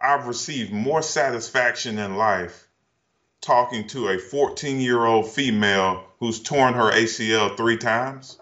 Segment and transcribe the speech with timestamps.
[0.00, 2.66] I've received more satisfaction in life
[3.40, 8.38] talking to a 14 year old female who's torn her ACL three times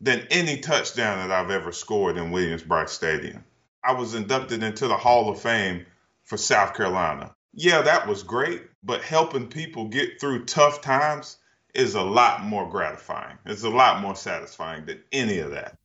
[0.00, 3.44] than any touchdown that I've ever scored in Williams Brice Stadium.
[3.82, 5.86] I was inducted into the Hall of Fame
[6.24, 7.34] for South Carolina.
[7.54, 11.38] Yeah, that was great, but helping people get through tough times
[11.74, 13.36] is a lot more gratifying.
[13.46, 15.76] It's a lot more satisfying than any of that.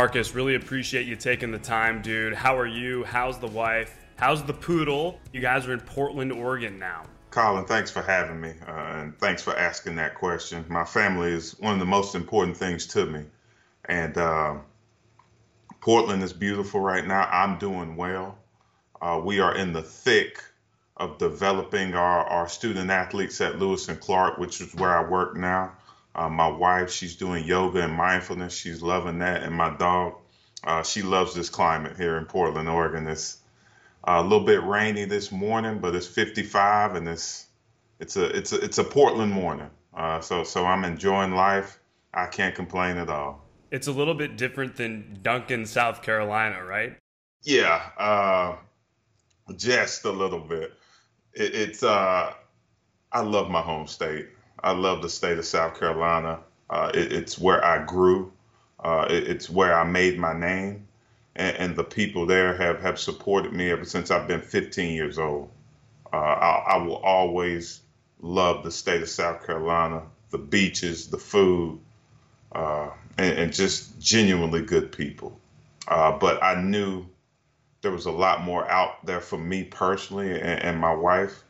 [0.00, 2.32] Marcus, really appreciate you taking the time, dude.
[2.32, 3.04] How are you?
[3.04, 3.98] How's the wife?
[4.16, 5.20] How's the poodle?
[5.30, 7.02] You guys are in Portland, Oregon now.
[7.30, 10.64] Colin, thanks for having me, uh, and thanks for asking that question.
[10.70, 13.26] My family is one of the most important things to me,
[13.90, 14.54] and uh,
[15.82, 17.28] Portland is beautiful right now.
[17.30, 18.38] I'm doing well.
[19.02, 20.42] Uh, we are in the thick
[20.96, 25.36] of developing our, our student athletes at Lewis and Clark, which is where I work
[25.36, 25.72] now.
[26.14, 28.54] Uh, my wife, she's doing yoga and mindfulness.
[28.54, 29.42] She's loving that.
[29.42, 30.14] And my dog,
[30.64, 33.06] uh, she loves this climate here in Portland, Oregon.
[33.06, 33.38] It's
[34.06, 37.46] uh, a little bit rainy this morning, but it's 55 and it's
[37.98, 39.70] it's a it's a it's a Portland morning.
[39.94, 41.78] Uh, so so I'm enjoying life.
[42.12, 43.44] I can't complain at all.
[43.70, 46.96] It's a little bit different than Duncan, South Carolina, right?
[47.42, 48.56] Yeah, uh,
[49.54, 50.72] just a little bit.
[51.34, 52.32] It, it's uh,
[53.12, 54.28] I love my home state.
[54.62, 56.40] I love the state of South Carolina.
[56.68, 58.32] Uh, it, it's where I grew.
[58.78, 60.86] Uh, it, it's where I made my name,
[61.36, 65.18] and, and, the people there have, have supported me ever since I've been 15 years
[65.18, 65.50] old.
[66.12, 67.80] Uh, I, I, will always
[68.20, 71.78] love the state of South Carolina, the beaches, the food,
[72.52, 72.88] uh,
[73.18, 75.38] and, and, just genuinely good people.
[75.86, 77.06] Uh, but I knew
[77.82, 81.44] there was a lot more out there for me personally and, and my wife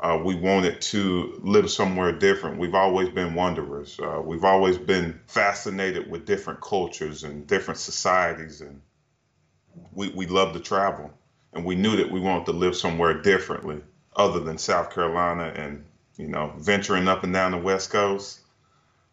[0.00, 2.58] uh, we wanted to live somewhere different.
[2.58, 3.98] We've always been wanderers.
[3.98, 8.80] Uh, we've always been fascinated with different cultures and different societies, and
[9.92, 11.10] we, we love to travel.
[11.52, 13.80] And we knew that we wanted to live somewhere differently
[14.16, 15.84] other than South Carolina and,
[16.16, 18.40] you know, venturing up and down the West Coast.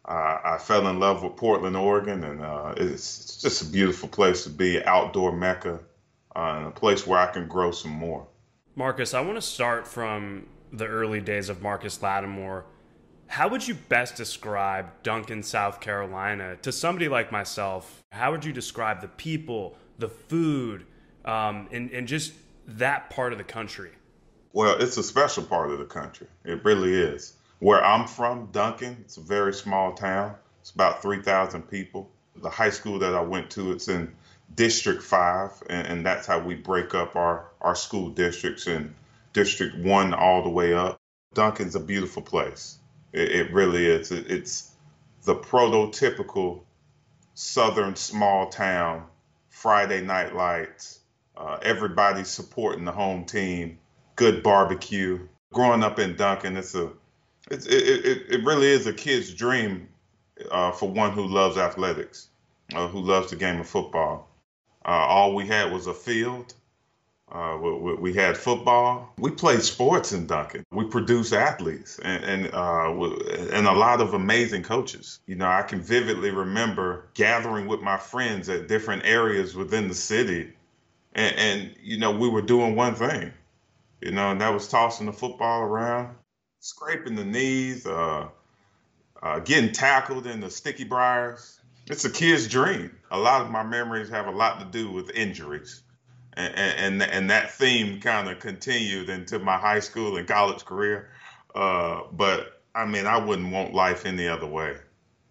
[0.03, 4.09] Uh, I fell in love with Portland, Oregon, and uh, it's, it's, just a beautiful
[4.09, 5.79] place to be, outdoor mecca,
[6.35, 8.25] uh, and a place where I can grow some more.
[8.75, 12.65] Marcus, I want to start from the early days of Marcus Lattimore,
[13.27, 18.03] how would you best describe Duncan, South Carolina to somebody like myself?
[18.11, 20.85] How would you describe the people, the food,
[21.23, 22.33] um, and, and just
[22.67, 23.91] that part of the country?
[24.53, 26.27] Well, it's a special part of the country.
[26.43, 27.33] It really is.
[27.59, 30.35] Where I'm from, Duncan, it's a very small town.
[30.59, 32.09] It's about 3,000 people.
[32.35, 34.13] The high school that I went to, it's in
[34.55, 38.67] District 5, and, and that's how we break up our, our school districts.
[38.67, 38.93] And
[39.33, 40.99] District 1 all the way up.
[41.33, 42.77] Duncan's a beautiful place.
[43.13, 44.11] It, it really is.
[44.11, 44.71] It, it's
[45.23, 46.61] the prototypical
[47.33, 49.05] southern small town,
[49.49, 50.99] Friday night lights,
[51.37, 53.79] uh, everybody supporting the home team,
[54.15, 55.27] good barbecue.
[55.53, 56.91] Growing up in Duncan, it's a
[57.49, 59.89] it's, it, it, it really is a kid's dream
[60.49, 62.29] uh, for one who loves athletics,
[62.73, 64.29] uh, who loves the game of football.
[64.85, 66.53] Uh, all we had was a field
[67.31, 69.13] uh, we, we, had football.
[69.17, 70.65] We played sports in Duncan.
[70.71, 72.91] We produced athletes and and, uh,
[73.53, 75.19] and a lot of amazing coaches.
[75.27, 79.95] You know, I can vividly remember gathering with my friends at different areas within the
[79.95, 80.51] city,
[81.13, 83.31] and, and you know we were doing one thing,
[84.01, 86.13] you know, and that was tossing the football around,
[86.59, 88.27] scraping the knees, uh,
[89.23, 91.61] uh getting tackled in the sticky briars.
[91.87, 92.95] It's a kid's dream.
[93.09, 95.81] A lot of my memories have a lot to do with injuries
[96.33, 101.09] and and, and that theme kind of continued into my high school and college career.
[101.53, 104.77] Uh, but I mean, I wouldn't want life any other way.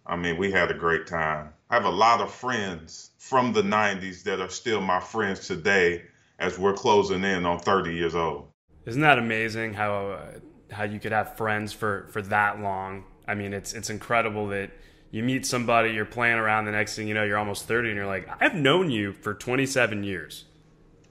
[0.05, 1.53] I mean, we had a great time.
[1.69, 6.03] I have a lot of friends from the 90s that are still my friends today
[6.37, 8.47] as we're closing in on 30 years old.
[8.85, 10.31] Isn't that amazing how uh,
[10.71, 13.05] how you could have friends for for that long?
[13.27, 14.71] I mean, it's it's incredible that
[15.11, 17.97] you meet somebody, you're playing around, the next thing you know, you're almost 30 and
[17.97, 20.45] you're like, I've known you for 27 years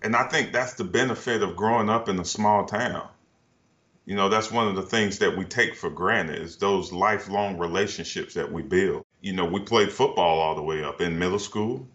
[0.03, 3.09] and I think that's the benefit of growing up in a small town.
[4.07, 7.59] You know, that's one of the things that we take for granted is those lifelong
[7.59, 9.05] relationships that we build.
[9.21, 11.87] You know, we played football all the way up in middle school,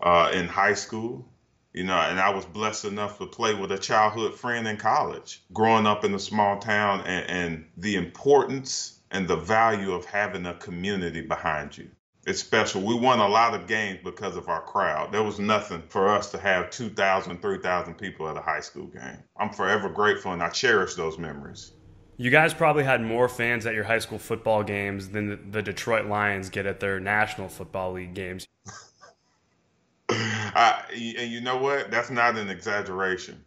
[0.00, 1.24] uh, in high school.
[1.72, 5.42] You know, and I was blessed enough to play with a childhood friend in college,
[5.52, 10.46] growing up in a small town, and, and the importance and the value of having
[10.46, 11.90] a community behind you.
[12.26, 12.82] It's special.
[12.82, 15.12] We won a lot of games because of our crowd.
[15.12, 19.22] There was nothing for us to have 2,000, 3,000 people at a high school game.
[19.36, 21.72] I'm forever grateful and I cherish those memories.
[22.16, 26.06] You guys probably had more fans at your high school football games than the Detroit
[26.06, 28.48] Lions get at their National Football League games.
[30.08, 31.92] I, and you know what?
[31.92, 33.44] That's not an exaggeration.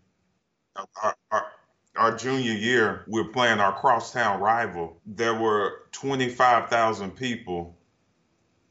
[0.75, 1.45] Our, our,
[1.97, 5.01] our, junior year, we're playing our crosstown rival.
[5.05, 7.75] There were 25,000 people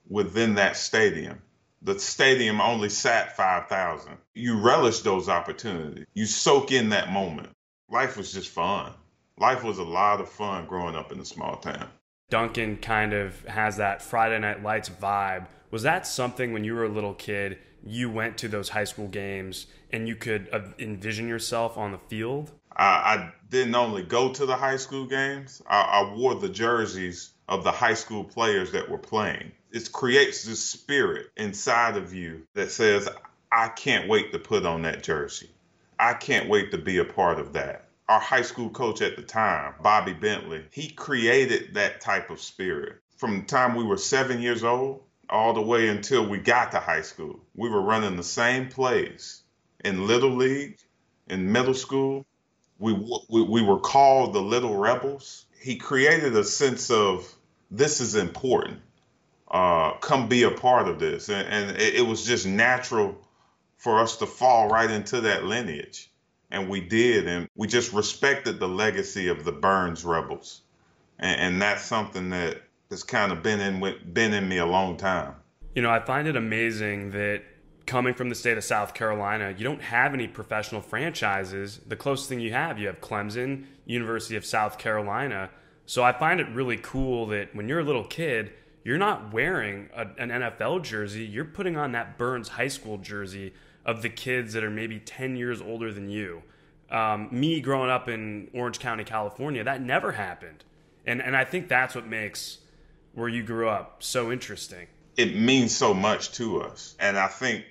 [0.09, 1.41] within that stadium.
[1.83, 4.17] The stadium only sat 5,000.
[4.35, 6.07] You relish those opportunities.
[6.15, 7.51] You soak in that moment.
[7.89, 8.93] Life was just fun.
[9.39, 11.89] Life was a lot of fun growing up in a small town.
[12.31, 15.47] Duncan kind of has that Friday Night Lights vibe.
[15.71, 19.09] Was that something when you were a little kid you went to those high school
[19.09, 22.53] games and you could uh, envision yourself on the field?
[22.77, 27.33] I, I, didn't only go to the high school games, I, I wore the jerseys
[27.49, 29.53] of the high school players that were playing.
[29.71, 33.09] It creates this spirit inside of you that says,
[33.53, 35.51] I can't wait to put on that jersey.
[35.99, 37.89] I can't wait to be a part of that.
[38.09, 42.97] Our high school coach at the time, Bobby Bentley, he created that type of spirit.
[43.17, 46.81] From the time we were seven years old all the way until we got to
[46.81, 47.41] high school.
[47.55, 49.43] We were running the same plays
[49.85, 50.79] in little league,
[51.29, 52.25] in middle school.
[52.79, 52.95] We,
[53.29, 55.45] we, we were called the Little Rebels.
[55.61, 57.31] He created a sense of
[57.71, 58.81] this is important.
[59.51, 61.29] Uh, come be a part of this.
[61.29, 63.17] And, and it, it was just natural
[63.77, 66.11] for us to fall right into that lineage.
[66.51, 67.27] And we did.
[67.27, 70.63] And we just respected the legacy of the Byrnes Rebels.
[71.19, 74.97] And, and that's something that has kind of been in been in me a long
[74.97, 75.35] time.
[75.75, 77.43] You know, I find it amazing that
[77.87, 81.81] coming from the state of South Carolina, you don't have any professional franchises.
[81.87, 85.51] The closest thing you have, you have Clemson, University of South Carolina.
[85.87, 88.53] So I find it really cool that when you're a little kid,
[88.89, 93.53] you're not wearing a, an NFL jersey, you're putting on that Byrnes High School jersey
[93.85, 96.43] of the kids that are maybe 10 years older than you.
[96.91, 100.65] Um, me growing up in Orange County, California, that never happened.
[101.05, 102.61] And, and I think that's what makes
[103.13, 104.87] where you grew up so interesting?
[105.19, 106.97] It means so much to us.
[106.99, 107.67] And I think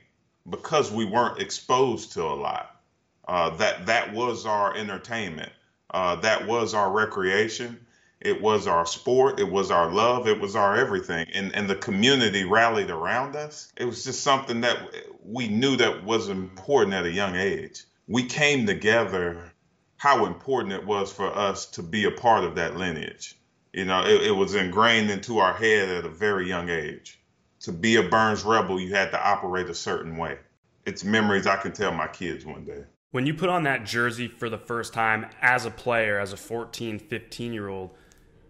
[0.48, 2.80] because we weren't exposed to a lot,
[3.28, 5.52] uh, that that was our entertainment.
[5.90, 7.87] Uh, that was our recreation.
[8.20, 9.40] It was our sport.
[9.40, 10.28] It was our love.
[10.28, 11.28] It was our everything.
[11.34, 13.72] And, and the community rallied around us.
[13.78, 14.78] It was just something that
[15.24, 17.84] we knew that was important at a young age.
[18.08, 19.54] We came together
[19.98, 23.36] how important it was for us to be a part of that lineage.
[23.74, 27.20] You know, it, it was ingrained into our head at a very young age.
[27.62, 30.38] To be a Byrnes rebel, you had to operate a certain way.
[30.86, 32.84] It's memories I can tell my kids one day.
[33.12, 36.38] When you put on that jersey for the first time as a player, as a
[36.38, 37.92] 14, 15 year old,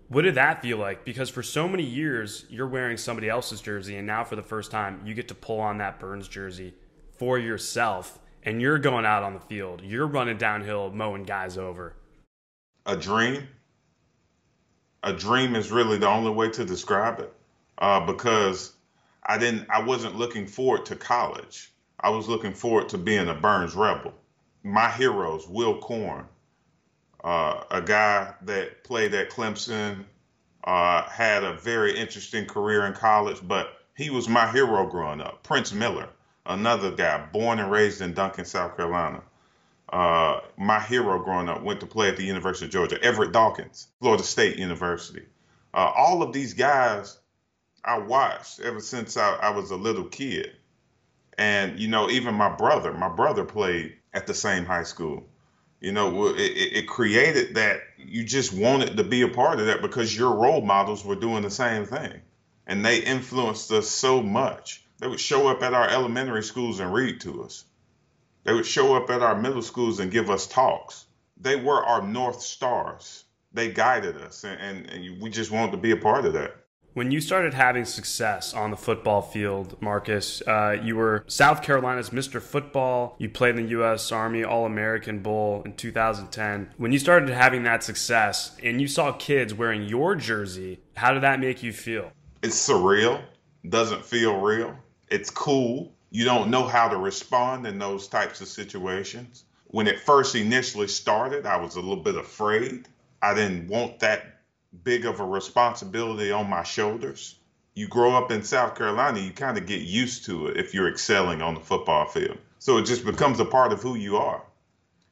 [0.07, 1.05] what did that feel like?
[1.05, 4.71] Because for so many years, you're wearing somebody else's jersey, and now for the first
[4.71, 6.73] time, you get to pull on that Byrnes jersey
[7.17, 9.81] for yourself, and you're going out on the field.
[9.83, 11.95] You're running downhill, mowing guys over.
[12.85, 13.47] A dream
[15.03, 17.33] a dream is really the only way to describe it
[17.77, 18.73] uh, because
[19.23, 21.71] I didn't I wasn't looking forward to college.
[21.99, 24.13] I was looking forward to being a Byrnes rebel.
[24.63, 26.25] My heroes, Will Korn,
[27.27, 30.05] uh, a guy that played at Clemson,
[30.63, 35.43] uh, had a very interesting career in college, but he was my hero growing up.
[35.43, 36.09] Prince Miller,
[36.45, 39.21] another guy born and raised in Duncan, South Carolina
[39.89, 43.87] uh, my hero growing up went to play at the University of Georgia, Everett Dawkins,
[43.99, 45.23] Florida State University.
[45.73, 47.17] Uh, all of these guys
[47.83, 50.51] I watched ever since I, I, was a little kid.
[51.37, 55.23] And, you know, even my brother, my brother played at the same high school.
[55.79, 59.81] You know, it, it created that you just wanted to be a part of that
[59.81, 62.21] because your role models were doing the same thing.
[62.65, 64.83] And they influenced us so much.
[64.99, 67.65] They would show up at our elementary schools and read to us.
[68.43, 71.05] They would show up at our middle schools and give us talks.
[71.39, 73.25] They were our North Stars.
[73.53, 76.55] They guided us, and, and, and we just wanted to be a part of that.
[76.97, 82.09] When you started having success on the football field, Marcus, uh, you were South Carolina's
[82.09, 82.41] Mr.
[82.41, 83.15] Football.
[83.19, 84.11] You played in the U.S.
[84.11, 86.71] Army All American Bowl in 2010.
[86.77, 91.21] When you started having that success and you saw kids wearing your jersey, how did
[91.21, 92.11] that make you feel?
[92.41, 93.21] It's surreal,
[93.69, 94.75] doesn't feel real.
[95.11, 99.43] It's cool you don't know how to respond in those types of situations.
[99.67, 102.87] When it first initially started, I was a little bit afraid.
[103.21, 104.36] I didn't want that
[104.83, 107.35] big of a responsibility on my shoulders.
[107.73, 110.89] You grow up in South Carolina, you kind of get used to it if you're
[110.89, 112.37] excelling on the football field.
[112.59, 114.43] So it just becomes a part of who you are.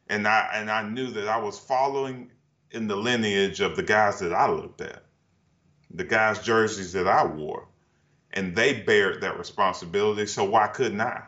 [0.08, 2.32] And I and I knew that I was following
[2.72, 5.04] in the lineage of the guys that I looked at,
[5.92, 7.68] the guys' jerseys that I wore,
[8.34, 10.26] and they bared that responsibility.
[10.26, 11.24] So why couldn't I?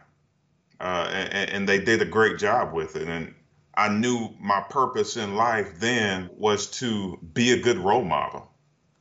[0.79, 3.07] Uh, and, and they did a great job with it.
[3.07, 3.33] And
[3.77, 8.51] I knew my purpose in life then was to be a good role model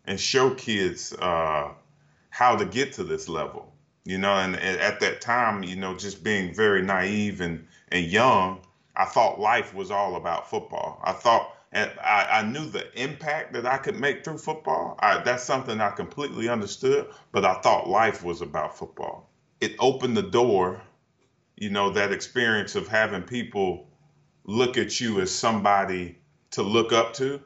[0.04, 1.70] and show kids uh,
[2.28, 3.72] how to get to this level.
[4.04, 8.04] You know, and, and at that time, you know, just being very naive and, and
[8.04, 8.60] young,
[8.94, 11.00] I thought life was all about football.
[11.02, 14.96] I thought and I, I, knew the impact that I could make through football.
[15.00, 19.28] I, that's something I completely understood, but I thought life was about football.
[19.60, 20.80] It opened the door,
[21.56, 23.88] you know, that experience of having people
[24.46, 26.16] look at you as somebody
[26.52, 27.40] to look up to.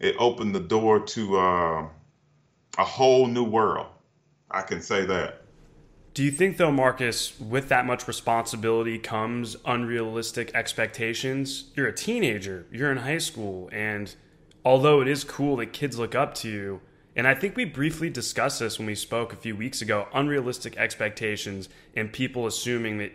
[0.00, 1.88] It opened the door to uh,
[2.78, 3.86] a whole new world.
[4.50, 5.42] I can say that.
[6.14, 11.70] Do you think, though, Marcus, with that much responsibility comes unrealistic expectations?
[11.74, 14.14] You're a teenager, you're in high school, and
[14.62, 16.80] although it is cool that kids look up to you,
[17.16, 20.76] and I think we briefly discussed this when we spoke a few weeks ago unrealistic
[20.76, 23.12] expectations and people assuming that,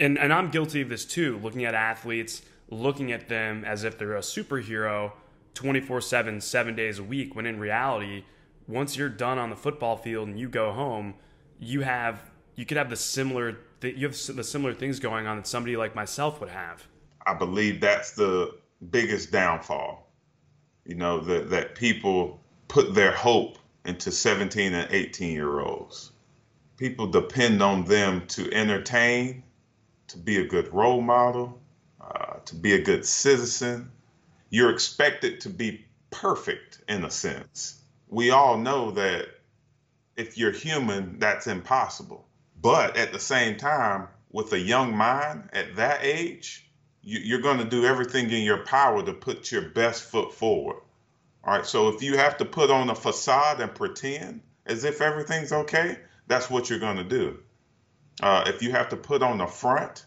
[0.00, 3.98] and, and I'm guilty of this too, looking at athletes, looking at them as if
[3.98, 5.12] they're a superhero
[5.54, 8.24] 24 7, seven days a week, when in reality,
[8.66, 11.14] once you're done on the football field and you go home,
[11.58, 15.46] you have you could have the similar you have the similar things going on that
[15.46, 16.86] somebody like myself would have.
[17.26, 18.54] I believe that's the
[18.90, 20.10] biggest downfall.
[20.84, 26.12] You know that that people put their hope into 17 and 18 year olds.
[26.76, 29.42] People depend on them to entertain,
[30.10, 31.60] to be a good role model,
[32.00, 33.90] uh, to be a good citizen.
[34.50, 37.80] You're expected to be perfect in a sense.
[38.08, 39.28] We all know that
[40.16, 42.26] if you're human, that's impossible.
[42.60, 46.68] But at the same time, with a young mind at that age,
[47.02, 50.76] you, are going to do everything in your power to put your best foot forward.
[51.44, 51.66] All right.
[51.66, 55.98] So if you have to put on a facade and pretend as if everything's okay,
[56.26, 57.38] that's what you're going to do.
[58.22, 60.04] Uh, if you have to put on a front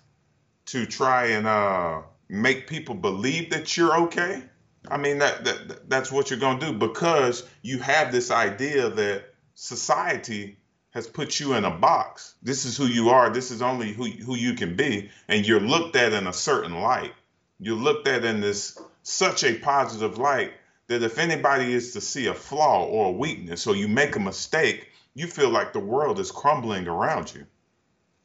[0.65, 4.43] to try and uh, make people believe that you're okay,
[4.87, 8.89] I mean that, that that's what you're going to do because you have this idea
[8.89, 10.57] that society
[10.91, 12.35] has put you in a box.
[12.43, 13.31] This is who you are.
[13.31, 15.09] This is only who, who you can be.
[15.27, 17.13] And you're looked at in a certain light.
[17.59, 20.53] You're looked at in this such a positive light
[20.87, 24.19] that if anybody is to see a flaw or a weakness or you make a
[24.19, 27.45] mistake, you feel like the world is crumbling around you.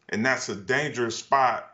[0.09, 1.71] And that's a dangerous spot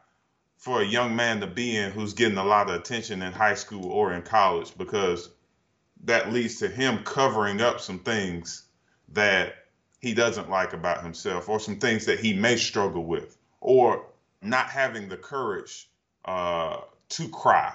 [0.58, 3.54] for a young man to be in who's getting a lot of attention in high
[3.54, 5.30] school or in college because
[6.04, 8.64] that leads to him covering up some things
[9.10, 9.54] that
[10.00, 14.06] he doesn't like about himself or some things that he may struggle with or
[14.42, 15.88] not having the courage
[16.24, 16.78] uh,
[17.10, 17.74] to cry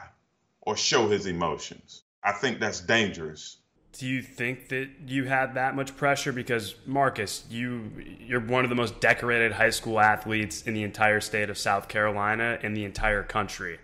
[0.62, 2.04] or show his emotions.
[2.24, 3.59] I think that's dangerous.
[3.94, 8.70] Do you think that you had that much pressure because Marcus, you you're one of
[8.70, 12.86] the most decorated high school athletes in the entire state of South Carolina and the
[12.86, 13.80] entire country.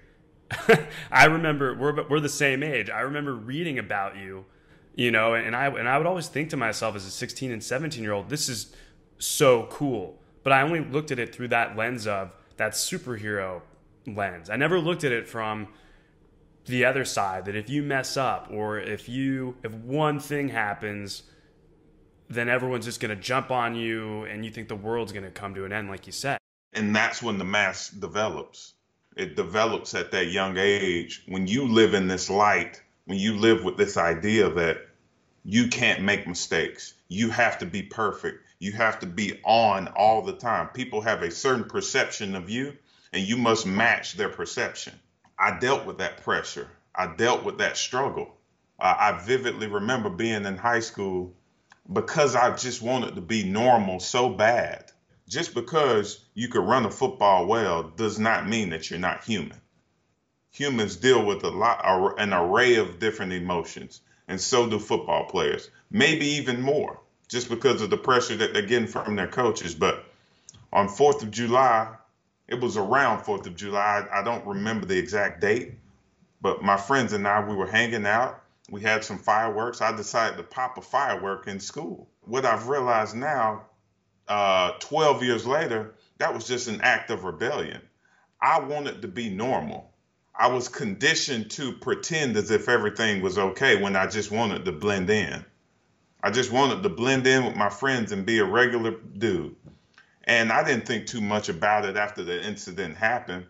[1.11, 2.89] I remember we're we're the same age.
[2.89, 4.45] I remember reading about you
[4.95, 7.63] you know and i and i would always think to myself as a 16 and
[7.63, 8.73] 17 year old this is
[9.19, 13.61] so cool but i only looked at it through that lens of that superhero
[14.07, 15.67] lens i never looked at it from
[16.65, 21.23] the other side that if you mess up or if you if one thing happens
[22.27, 25.31] then everyone's just going to jump on you and you think the world's going to
[25.31, 26.37] come to an end like you said
[26.73, 28.73] and that's when the mask develops
[29.15, 33.63] it develops at that young age when you live in this light when you live
[33.63, 34.87] with this idea that
[35.43, 40.23] you can't make mistakes, you have to be perfect, you have to be on all
[40.23, 40.67] the time.
[40.69, 42.73] People have a certain perception of you,
[43.13, 44.99] and you must match their perception.
[45.37, 48.35] I dealt with that pressure, I dealt with that struggle.
[48.79, 51.33] Uh, I vividly remember being in high school
[51.91, 54.91] because I just wanted to be normal so bad.
[55.27, 59.59] Just because you could run a football well does not mean that you're not human
[60.55, 61.83] humans deal with a lot,
[62.17, 63.99] an array of different emotions,
[64.29, 65.69] and so do football players.
[65.91, 69.75] Maybe even more, just because of the pressure that they're getting from their coaches.
[69.75, 70.05] But
[70.71, 71.93] on Fourth of July,
[72.47, 74.05] it was around Fourth of July.
[74.11, 75.73] I don't remember the exact date,
[76.41, 78.41] but my friends and I, we were hanging out.
[78.69, 79.81] We had some fireworks.
[79.81, 82.07] I decided to pop a firework in school.
[82.21, 83.65] What I've realized now,
[84.27, 87.81] uh, 12 years later, that was just an act of rebellion.
[88.41, 89.91] I wanted to be normal.
[90.37, 94.71] I was conditioned to pretend as if everything was okay when I just wanted to
[94.71, 95.45] blend in.
[96.21, 99.55] I just wanted to blend in with my friends and be a regular dude.
[100.25, 103.45] And I didn't think too much about it after the incident happened,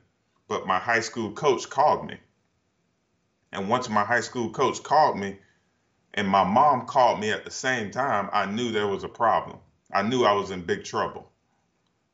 [0.48, 2.20] but my high school coach called me.
[3.52, 5.40] And once my high school coach called me,
[6.14, 9.60] and my mom called me at the same time, I knew there was a problem.
[9.94, 11.32] I knew I was in big trouble.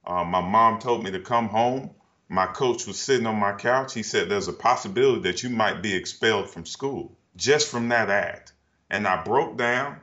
[0.06, 1.92] Uh, my mom told me to come home.
[2.30, 3.94] My coach was sitting on my couch.
[3.94, 8.10] He said, There's a possibility that you might be expelled from school just from that
[8.10, 8.54] act.
[8.90, 10.00] And I broke down.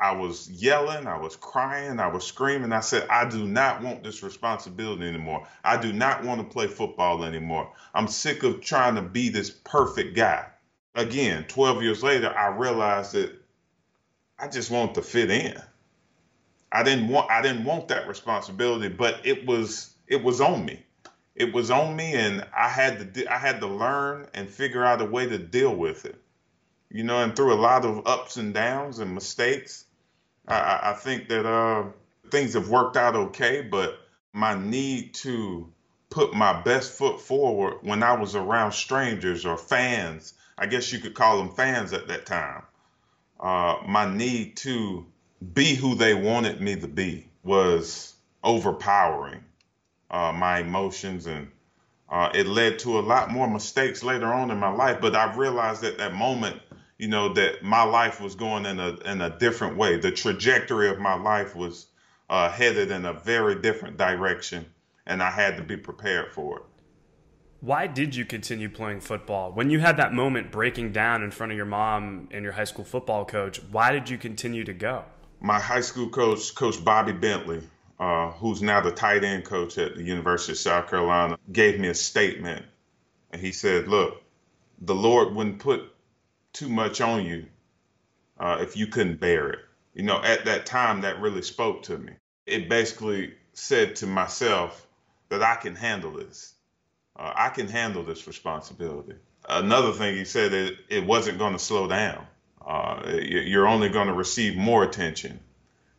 [0.00, 2.72] I was yelling, I was crying, I was screaming.
[2.72, 5.46] I said, I do not want this responsibility anymore.
[5.62, 7.70] I do not want to play football anymore.
[7.94, 10.46] I'm sick of trying to be this perfect guy.
[10.94, 13.32] Again, 12 years later, I realized that
[14.38, 15.60] I just want to fit in.
[16.72, 20.82] I didn't want I didn't want that responsibility, but it was it was on me.
[21.34, 25.02] It was on me and I had to I had to learn and figure out
[25.02, 26.16] a way to deal with it.
[26.88, 29.84] You know, and through a lot of ups and downs and mistakes,
[30.50, 31.84] I, I think that uh,
[32.30, 33.98] things have worked out okay, but
[34.32, 35.72] my need to
[36.10, 40.98] put my best foot forward when I was around strangers or fans, I guess you
[40.98, 42.62] could call them fans at that time.
[43.38, 45.06] Uh, my need to
[45.54, 48.14] be who they wanted me to be was
[48.44, 49.42] overpowering
[50.10, 51.50] uh, my emotions and
[52.10, 55.34] uh, it led to a lot more mistakes later on in my life but i
[55.34, 56.60] realized at that moment
[57.00, 59.96] you know that my life was going in a in a different way.
[59.96, 61.86] The trajectory of my life was
[62.28, 64.66] uh, headed in a very different direction,
[65.06, 66.64] and I had to be prepared for it.
[67.60, 71.52] Why did you continue playing football when you had that moment breaking down in front
[71.52, 73.62] of your mom and your high school football coach?
[73.70, 75.04] Why did you continue to go?
[75.40, 77.62] My high school coach, Coach Bobby Bentley,
[77.98, 81.88] uh, who's now the tight end coach at the University of South Carolina, gave me
[81.88, 82.66] a statement,
[83.30, 84.22] and he said, "Look,
[84.82, 85.90] the Lord wouldn't put
[86.52, 87.46] too much on you
[88.38, 89.58] uh, if you couldn't bear it.
[89.94, 92.12] You know, at that time, that really spoke to me.
[92.46, 94.86] It basically said to myself
[95.28, 96.54] that I can handle this.
[97.18, 99.14] Uh, I can handle this responsibility.
[99.48, 102.26] Another thing he said that it wasn't going to slow down.
[102.64, 105.40] Uh, you're only going to receive more attention.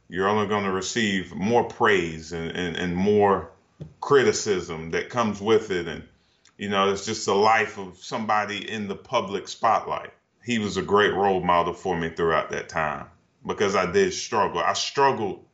[0.10, 3.52] You're only going to receive more praise and, and, and more
[4.00, 5.88] criticism that comes with it.
[5.88, 6.04] And,
[6.58, 10.12] you know, it's just the life of somebody in the public spotlight
[10.44, 13.08] he was a great role model for me throughout that time
[13.46, 14.60] because I did struggle.
[14.60, 15.46] I struggled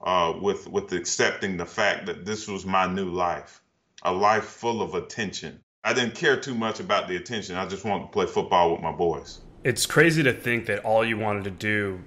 [0.00, 3.60] uh, with with accepting the fact that this was my new life,
[4.02, 5.60] a life full of attention.
[5.82, 7.56] I didn't care too much about the attention.
[7.56, 9.40] I just wanted to play football with my boys.
[9.64, 12.00] It's crazy to think that all you wanted to do,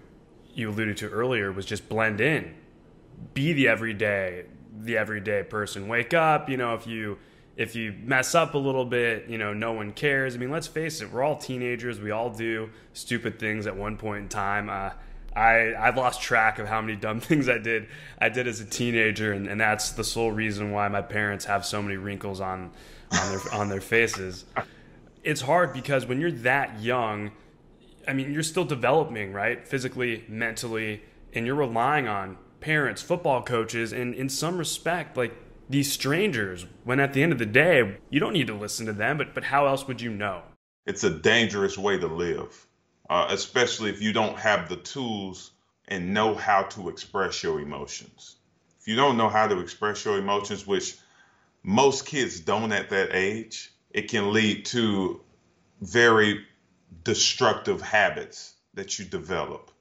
[0.53, 2.55] you alluded to earlier, was just blend in,
[3.33, 4.45] be the everyday,
[4.79, 5.87] the everyday person.
[5.87, 7.17] Wake up, you know, if you
[7.55, 10.35] if you mess up a little bit, you know, no one cares.
[10.35, 11.99] I mean, let's face it, we're all teenagers.
[11.99, 14.69] We all do stupid things at one point in time.
[14.69, 14.91] Uh,
[15.35, 17.87] I I've lost track of how many dumb things I did
[18.19, 21.65] I did as a teenager, and, and that's the sole reason why my parents have
[21.65, 22.71] so many wrinkles on
[23.11, 24.45] on their on their faces.
[25.23, 27.31] It's hard because when you're that young,
[28.07, 29.65] I mean, you're still developing, right?
[29.65, 31.01] Physically, mentally,
[31.33, 35.33] and you're relying on parents, football coaches, and in some respect, like
[35.69, 38.93] these strangers when at the end of the day you don't need to listen to
[38.93, 40.43] them but but how else would you know?
[40.85, 42.67] It's a dangerous way to live
[43.09, 45.51] uh, especially if you don't have the tools
[45.87, 48.37] and know how to express your emotions.
[48.79, 50.97] If you don't know how to express your emotions which
[51.63, 55.21] most kids don't at that age it can lead to
[55.81, 56.45] very
[57.03, 59.71] destructive habits that you develop.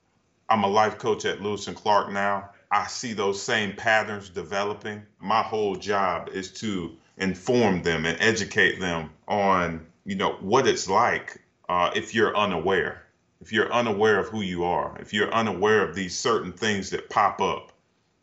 [0.49, 5.03] I'm a life coach at lewis and clark now I see those same patterns developing.
[5.21, 10.89] My whole job is to inform them and educate them on, you know, what it's
[10.89, 13.03] like uh, if you're unaware,
[13.43, 17.11] if you're unaware of who you are, if you're unaware of these certain things that
[17.11, 17.73] pop up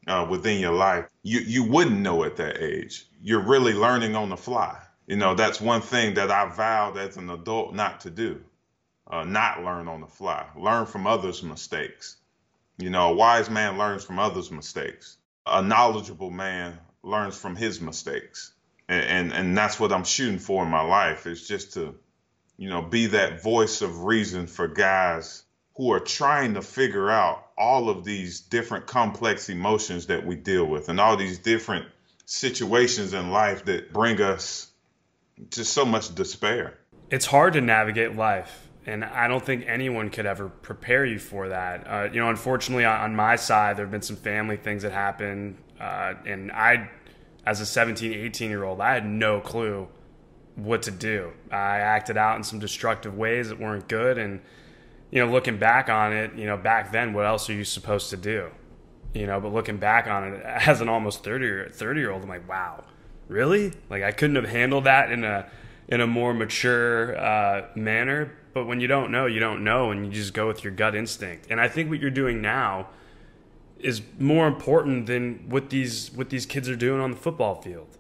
[0.08, 3.06] uh, within your life, you you wouldn't know at that age.
[3.22, 4.78] You're really learning on the fly.
[5.06, 8.42] You know, that's one thing that I vowed as an adult not to do.
[9.06, 10.46] Uh, not learn on the fly.
[10.56, 12.18] Learn from others' mistakes.
[12.80, 15.18] You know, a wise man learns from others' mistakes.
[15.46, 18.54] A knowledgeable man learns from his mistakes.
[18.88, 21.94] And, and, and that's what I'm shooting for in my life is just to,
[22.58, 25.44] you know, be that voice of reason for guys
[25.76, 30.66] who are trying to figure out all of these different complex emotions that we deal
[30.66, 31.86] with and all these different
[32.26, 34.68] situations in life that bring us
[35.52, 36.78] to so much despair.
[37.10, 41.50] It's hard to navigate life and I don't think anyone could ever prepare you for
[41.50, 41.88] that.
[41.88, 45.58] Uh, you know, unfortunately, on my side, there have been some family things that happened,
[45.80, 46.90] uh, and I,
[47.46, 49.88] as a 17, 18 year old, I had no clue
[50.56, 51.32] what to do.
[51.52, 54.42] I acted out in some destructive ways that weren't good, and
[55.12, 58.10] you know, looking back on it, you know, back then, what else are you supposed
[58.12, 58.52] to do?
[59.14, 62.24] you know, but looking back on it as an almost 30 year, 30 year old,
[62.24, 62.84] I'm like, wow,
[63.28, 63.74] really?
[63.90, 65.50] Like I couldn't have handled that in a
[65.90, 68.32] in a more mature uh, manner.
[68.54, 70.96] But when you don't know, you don't know, and you just go with your gut
[70.96, 71.48] instinct.
[71.50, 72.88] And I think what you're doing now
[73.80, 77.98] is more important than what these what these kids are doing on the football field.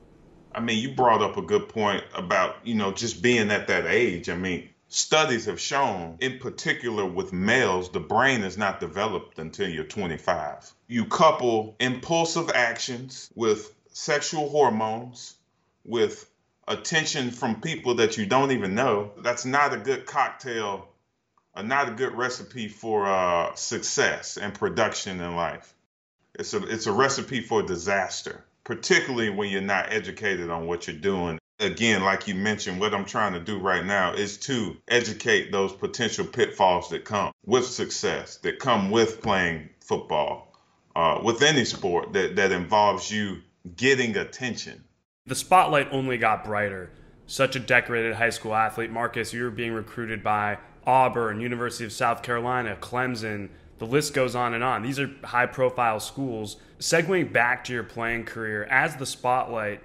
[0.53, 3.85] I mean, you brought up a good point about you know just being at that
[3.85, 4.29] age.
[4.29, 9.69] I mean, studies have shown, in particular with males, the brain is not developed until
[9.69, 10.73] you're 25.
[10.87, 15.35] You couple impulsive actions with sexual hormones,
[15.85, 16.28] with
[16.69, 19.11] attention from people that you don't even know.
[19.21, 20.87] That's not a good cocktail,
[21.53, 25.73] uh, not a good recipe for uh, success and production in life.
[26.35, 30.95] It's a it's a recipe for disaster, particularly when you're not educated on what you're
[30.95, 35.51] doing again, like you mentioned, what I'm trying to do right now is to educate
[35.51, 40.53] those potential pitfalls that come with success, that come with playing football,
[40.95, 43.41] uh, with any sport that, that involves you
[43.75, 44.83] getting attention.
[45.29, 46.89] The spotlight only got brighter.
[47.27, 51.91] Such a decorated high school athlete, Marcus, you were being recruited by Auburn, University of
[51.91, 53.49] South Carolina, Clemson.
[53.77, 54.81] The list goes on and on.
[54.81, 56.57] These are high profile schools.
[56.79, 59.83] Segueing back to your playing career, as the spotlight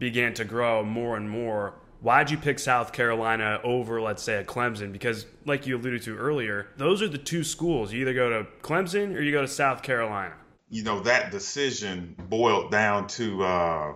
[0.00, 4.44] began to grow more and more, why'd you pick South Carolina over, let's say, a
[4.44, 4.90] Clemson?
[4.92, 7.92] Because, like you alluded to earlier, those are the two schools.
[7.92, 10.34] You either go to Clemson or you go to South Carolina.
[10.70, 13.92] You know, that decision boiled down to uh,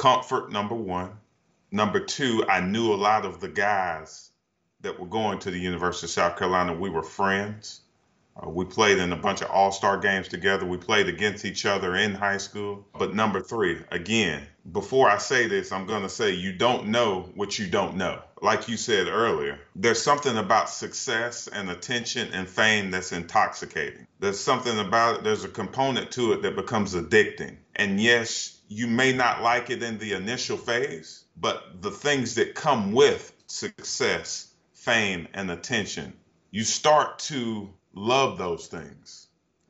[0.00, 1.10] comfort, number one.
[1.70, 4.30] Number two, I knew a lot of the guys
[4.80, 6.72] that were going to the University of South Carolina.
[6.72, 7.82] We were friends.
[8.34, 10.64] Uh, we played in a bunch of all star games together.
[10.64, 12.86] We played against each other in high school.
[12.98, 17.28] But number three, again, before I say this, I'm going to say you don't know
[17.34, 18.22] what you don't know.
[18.40, 24.06] Like you said earlier, there's something about success and attention and fame that's intoxicating.
[24.18, 27.56] There's something about it, there's a component to it that becomes addicting.
[27.76, 32.54] And yes, you may not like it in the initial phase, but the things that
[32.54, 36.12] come with success, fame, and attention,
[36.52, 39.26] you start to love those things.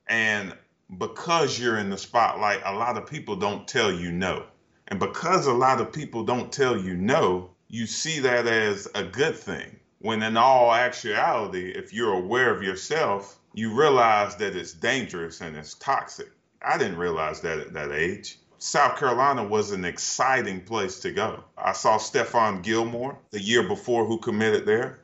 [0.07, 0.55] And
[0.99, 4.45] because you're in the spotlight, a lot of people don't tell you no.
[4.89, 9.03] And because a lot of people don't tell you no, you see that as a
[9.03, 9.81] good thing.
[10.01, 15.57] When in all actuality, if you're aware of yourself, you realize that it's dangerous and
[15.57, 16.29] it's toxic.
[16.61, 18.40] I didn't realize that at that age.
[18.63, 21.43] South Carolina was an exciting place to go.
[21.57, 25.01] I saw Stephon Gilmore the year before who committed there,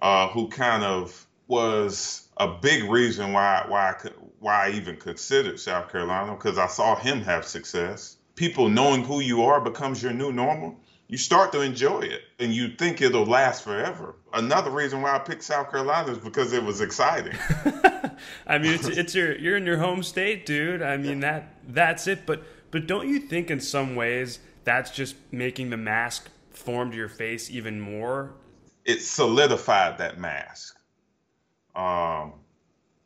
[0.00, 4.96] uh, who kind of was a big reason why why I could, why I even
[4.96, 8.18] considered South Carolina because I saw him have success.
[8.36, 10.78] People knowing who you are becomes your new normal.
[11.08, 14.14] You start to enjoy it and you think it'll last forever.
[14.32, 17.36] Another reason why I picked South Carolina is because it was exciting.
[18.46, 20.82] I mean, it's, it's your you're in your home state, dude.
[20.82, 22.26] I mean that that's it.
[22.26, 26.96] But but don't you think in some ways that's just making the mask form to
[26.96, 28.32] your face even more?
[28.84, 30.76] It solidified that mask
[31.74, 32.34] um,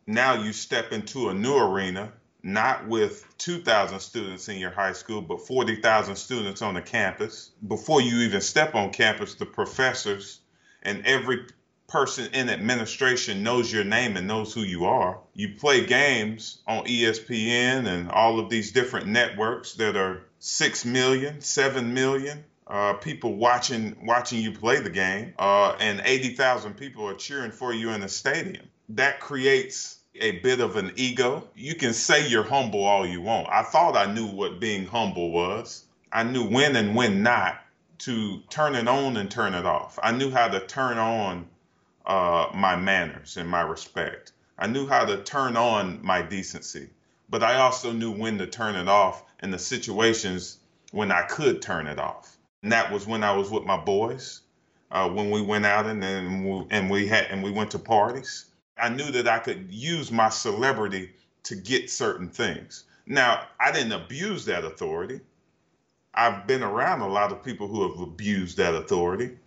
[0.06, 5.20] now you step into a new arena, not with 2,000 students in your high school,
[5.20, 7.52] but 40,000 students on the campus.
[7.66, 10.40] Before you even step on campus, the professors
[10.82, 11.46] and every
[11.88, 15.18] person in administration knows your name and knows who you are.
[15.34, 21.40] You play games on ESPN and all of these different networks that are 6 million,
[21.40, 27.14] 7 million, uh, people watching watching you play the game, uh, and 80,000 people are
[27.14, 28.66] cheering for you in the stadium.
[28.90, 31.48] That creates a bit of an ego.
[31.54, 33.48] You can say you're humble all you want.
[33.50, 35.84] I thought I knew what being humble was.
[36.12, 37.60] I knew when and when not
[37.98, 39.98] to turn it on and turn it off.
[40.02, 41.46] I knew how to turn on
[42.06, 44.32] uh, my manners and my respect.
[44.58, 46.90] I knew how to turn on my decency,
[47.28, 50.58] but I also knew when to turn it off in the situations
[50.92, 52.36] when I could turn it off.
[52.62, 54.40] And that was when I was with my boys,
[54.90, 57.78] uh, when we went out and then we, and we had and we went to
[57.78, 58.46] parties.
[58.78, 61.12] I knew that I could use my celebrity
[61.44, 62.84] to get certain things.
[63.06, 65.20] Now, I didn't abuse that authority.
[66.14, 69.38] I've been around a lot of people who have abused that authority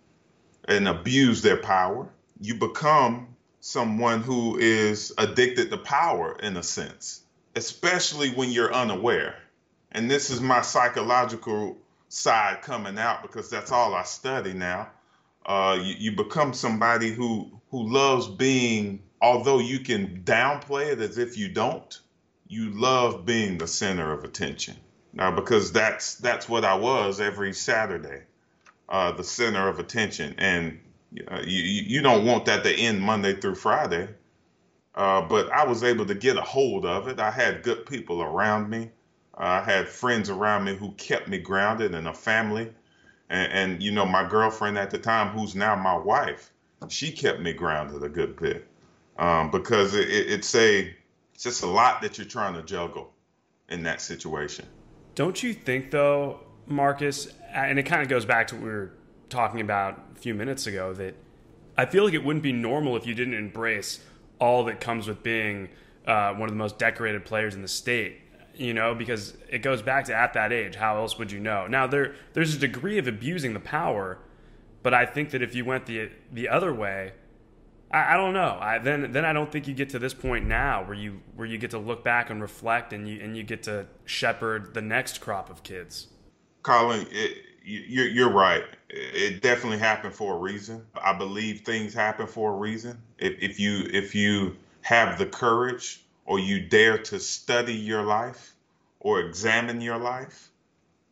[0.66, 2.08] and abused their power.
[2.40, 7.22] You become someone who is addicted to power in a sense,
[7.54, 9.36] especially when you're unaware.
[9.92, 11.76] And this is my psychological
[12.08, 14.88] side coming out because that's all I study now.
[15.44, 21.18] Uh, you, you become somebody who who loves being, although you can downplay it as
[21.18, 22.00] if you don't,
[22.48, 24.76] you love being the center of attention.
[25.12, 28.22] Now, because that's that's what I was every Saturday,
[28.88, 30.80] uh, the center of attention, and
[31.28, 34.08] uh, you you don't want that to end Monday through Friday.
[34.94, 37.20] uh, but I was able to get a hold of it.
[37.20, 38.90] I had good people around me.
[39.34, 42.72] I had friends around me who kept me grounded and a family.
[43.30, 46.50] And, and, you know, my girlfriend at the time, who's now my wife,
[46.88, 48.66] she kept me grounded a good bit
[49.18, 50.94] um, because it, it, it's a
[51.34, 53.12] it's just a lot that you're trying to juggle
[53.68, 54.66] in that situation.
[55.14, 58.92] Don't you think, though, Marcus, and it kind of goes back to what we were
[59.30, 61.14] talking about a few minutes ago, that
[61.76, 64.00] I feel like it wouldn't be normal if you didn't embrace
[64.38, 65.68] all that comes with being
[66.06, 68.20] uh, one of the most decorated players in the state.
[68.54, 71.66] You know, because it goes back to at that age, how else would you know?
[71.66, 74.18] Now there there's a degree of abusing the power,
[74.82, 77.12] but I think that if you went the the other way,
[77.90, 78.58] I, I don't know.
[78.60, 81.46] I, then then I don't think you get to this point now where you where
[81.46, 84.82] you get to look back and reflect and you and you get to shepherd the
[84.82, 86.08] next crop of kids.
[86.62, 88.64] Colin, it, you're, you're right.
[88.88, 90.86] It definitely happened for a reason.
[90.94, 93.00] I believe things happen for a reason.
[93.18, 98.54] If, if you if you have the courage or you dare to study your life
[98.98, 100.50] or examine your life,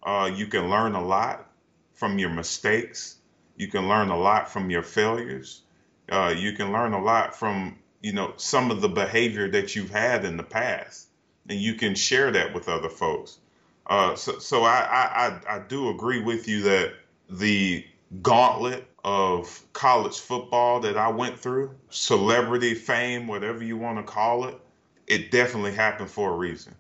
[0.03, 1.51] uh, you can learn a lot
[1.95, 3.17] from your mistakes.
[3.57, 5.63] You can learn a lot from your failures.
[6.11, 9.91] Uh, you can learn a lot from you know some of the behavior that you've
[9.91, 11.09] had in the past,
[11.49, 13.39] and you can share that with other folks.
[13.89, 16.93] Uh, so, so I, I, I do agree with you that
[17.31, 17.85] the
[18.23, 24.45] gauntlet of college football that I went through, celebrity fame, whatever you want to call
[24.45, 24.59] it,
[25.07, 26.75] it definitely happened for a reason.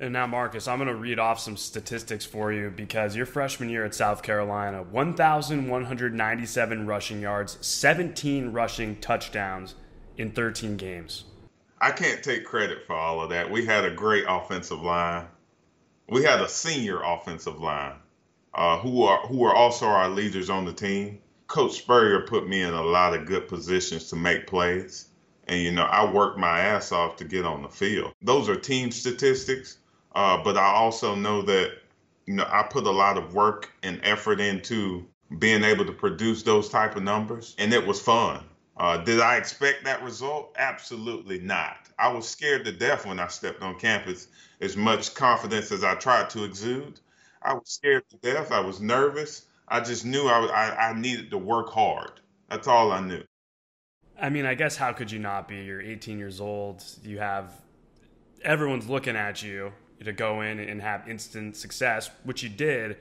[0.00, 3.68] And now, Marcus, I'm going to read off some statistics for you because your freshman
[3.68, 9.76] year at South Carolina 1,197 rushing yards, 17 rushing touchdowns
[10.16, 11.24] in 13 games.
[11.80, 13.50] I can't take credit for all of that.
[13.50, 15.26] We had a great offensive line
[16.08, 17.96] we had a senior offensive line
[18.54, 21.18] uh, who are who are also our leaders on the team.
[21.46, 25.08] Coach Spurrier put me in a lot of good positions to make plays,
[25.48, 28.12] and you know I worked my ass off to get on the field.
[28.22, 29.78] Those are team statistics,
[30.14, 31.72] uh, but I also know that
[32.26, 35.06] you know I put a lot of work and effort into
[35.38, 38.44] being able to produce those type of numbers, and it was fun.
[38.76, 40.54] Uh, did I expect that result?
[40.58, 41.76] Absolutely not.
[41.98, 44.26] I was scared to death when I stepped on campus.
[44.64, 46.98] As much confidence as I tried to exude,
[47.42, 48.50] I was scared to death.
[48.50, 49.44] I was nervous.
[49.68, 52.12] I just knew I, I, I needed to work hard.
[52.48, 53.22] That's all I knew.
[54.18, 55.56] I mean, I guess how could you not be?
[55.56, 56.82] You're 18 years old.
[57.02, 57.52] You have
[58.42, 59.72] everyone's looking at you
[60.02, 62.96] to go in and have instant success, which you did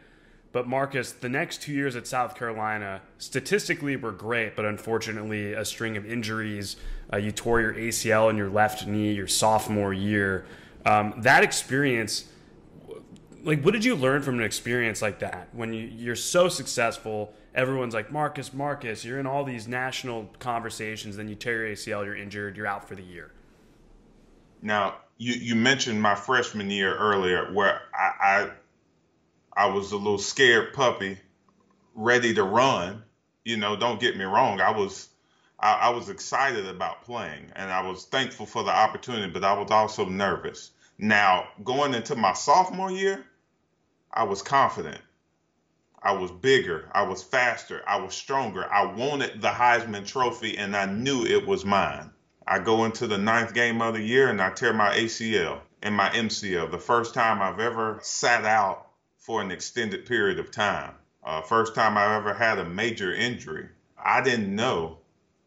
[0.54, 5.65] but Marcus, the next two years at South Carolina statistically were great, but unfortunately, a
[5.65, 6.76] string of injuries.
[7.12, 10.45] Uh, you tore your ACL in your left knee your sophomore year.
[10.86, 12.26] Um, that experience,
[13.43, 15.50] like, what did you learn from an experience like that?
[15.54, 21.15] When you, you're so successful, everyone's like, Marcus, Marcus, you're in all these national conversations,
[21.15, 23.32] then you tear your ACL, you're injured, you're out for the year.
[24.62, 28.50] Now, you, you mentioned my freshman year earlier, where I, I
[29.56, 31.17] I was a little scared puppy,
[31.93, 33.04] ready to run.
[33.46, 34.62] You know, don't get me wrong.
[34.62, 35.10] I was
[35.63, 39.54] I, I, was excited about playing and I was thankful for the opportunity, but I
[39.54, 40.71] was also nervous.
[40.97, 43.26] Now, going into my sophomore year,
[44.12, 44.99] I was confident.
[46.02, 46.89] I was bigger.
[46.91, 47.82] I was faster.
[47.88, 48.69] I was stronger.
[48.69, 52.12] I wanted the Heisman Trophy and I knew it was mine.
[52.45, 55.95] I go into the ninth game of the year and I tear my ACL and
[55.95, 56.71] my MCL.
[56.71, 60.95] The first time I've ever sat out for an extended period of time.
[61.23, 64.97] Uh, first time I ever had a major injury, I didn't know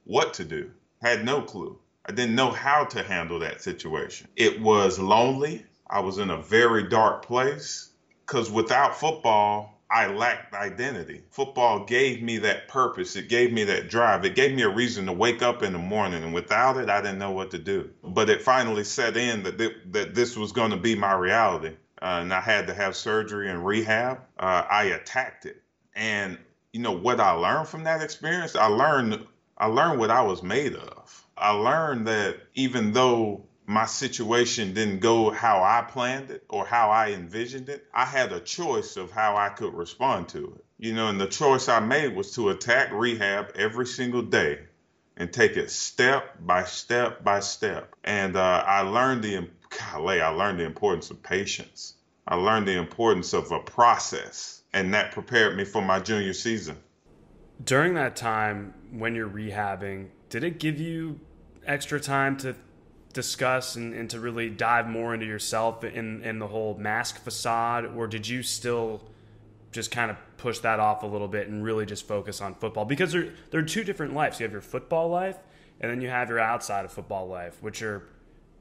[0.06, 0.70] what to do,
[1.02, 1.78] had no clue.
[2.06, 4.28] I didn't know how to handle that situation.
[4.36, 5.66] It was lonely.
[5.88, 7.90] I was in a very dark place
[8.24, 11.22] because without football, I lacked identity.
[11.30, 13.14] Football gave me that purpose.
[13.14, 14.24] It gave me that drive.
[14.24, 16.24] It gave me a reason to wake up in the morning.
[16.24, 17.90] And without it, I didn't know what to do.
[18.02, 21.76] But it finally set in that, th- that this was going to be my reality
[22.02, 25.62] uh, and I had to have surgery and rehab, uh, I attacked it.
[25.94, 26.38] And
[26.72, 28.54] you know what I learned from that experience?
[28.54, 29.26] I learned
[29.58, 31.26] I learned what I was made of.
[31.36, 36.90] I learned that even though my situation didn't go how I planned it or how
[36.90, 40.64] I envisioned it, I had a choice of how I could respond to it.
[40.78, 44.60] You know, and the choice I made was to attack rehab every single day
[45.16, 47.94] and take it step by step by step.
[48.04, 51.94] And uh, I learned the golly, I learned the importance of patience.
[52.28, 56.76] I learned the importance of a process, and that prepared me for my junior season.
[57.64, 61.20] During that time, when you're rehabbing, did it give you
[61.66, 62.54] extra time to
[63.12, 67.86] discuss and, and to really dive more into yourself in, in the whole mask facade,
[67.96, 69.02] or did you still
[69.72, 72.84] just kind of push that off a little bit and really just focus on football?
[72.84, 74.38] Because there, there are two different lives.
[74.38, 75.38] You have your football life,
[75.80, 78.02] and then you have your outside of football life, which are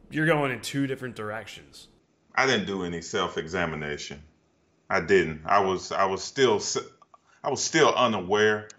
[0.10, 1.88] you're going in two different directions.
[2.34, 4.22] I didn't do any self-examination.
[4.90, 5.42] I didn't.
[5.46, 6.62] I was I was still
[7.44, 8.70] I was still unaware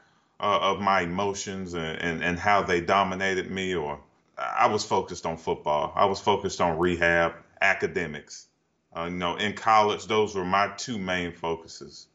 [0.40, 4.00] uh, of my emotions and, and, and how they dominated me or
[4.38, 5.92] I was focused on football.
[5.94, 8.46] I was focused on rehab, academics.
[8.94, 12.06] Uh, you know, in college, those were my two main focuses.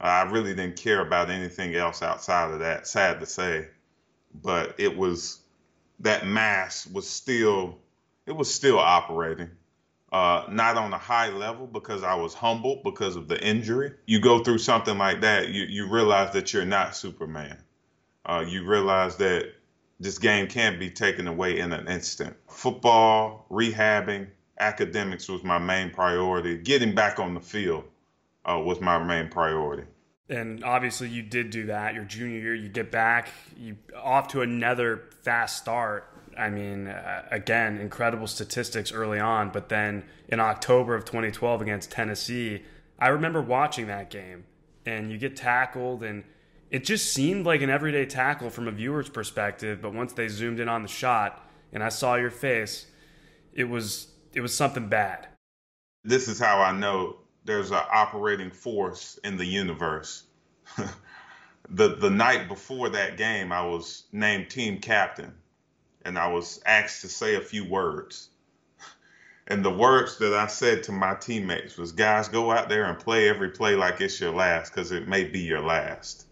[0.00, 2.86] Uh, I really didn't care about anything else outside of that.
[2.86, 3.68] Sad to say,
[4.42, 5.40] but it was
[6.00, 7.78] that mass was still
[8.26, 9.50] it was still operating.
[10.14, 13.94] Uh, not on a high level because I was humbled because of the injury.
[14.06, 17.58] You go through something like that, you, you realize that you're not Superman.
[18.24, 19.52] Uh, you realize that
[19.98, 22.36] this game can't be taken away in an instant.
[22.46, 24.28] Football, rehabbing,
[24.60, 26.58] academics was my main priority.
[26.58, 27.82] Getting back on the field
[28.44, 29.82] uh, was my main priority.
[30.28, 31.94] And obviously, you did do that.
[31.94, 36.13] Your junior year, you get back, you off to another fast start.
[36.38, 41.90] I mean, uh, again, incredible statistics early on, but then in October of 2012 against
[41.90, 42.62] Tennessee,
[42.98, 44.44] I remember watching that game
[44.86, 46.24] and you get tackled and
[46.70, 50.60] it just seemed like an everyday tackle from a viewer's perspective, but once they zoomed
[50.60, 52.86] in on the shot and I saw your face,
[53.52, 55.28] it was it was something bad.
[56.02, 60.24] This is how I know there's an operating force in the universe.
[61.70, 65.32] the the night before that game, I was named team captain
[66.04, 68.30] and I was asked to say a few words.
[69.46, 72.98] And the words that I said to my teammates was, guys, go out there and
[72.98, 76.26] play every play like it's your last because it may be your last.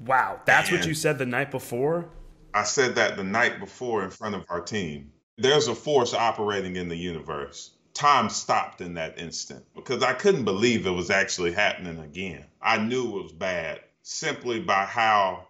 [0.00, 0.40] Wow.
[0.44, 2.10] That's and what you said the night before?
[2.52, 5.10] I said that the night before in front of our team.
[5.36, 7.72] There's a force operating in the universe.
[7.94, 12.44] Time stopped in that instant because I couldn't believe it was actually happening again.
[12.60, 15.46] I knew it was bad simply by how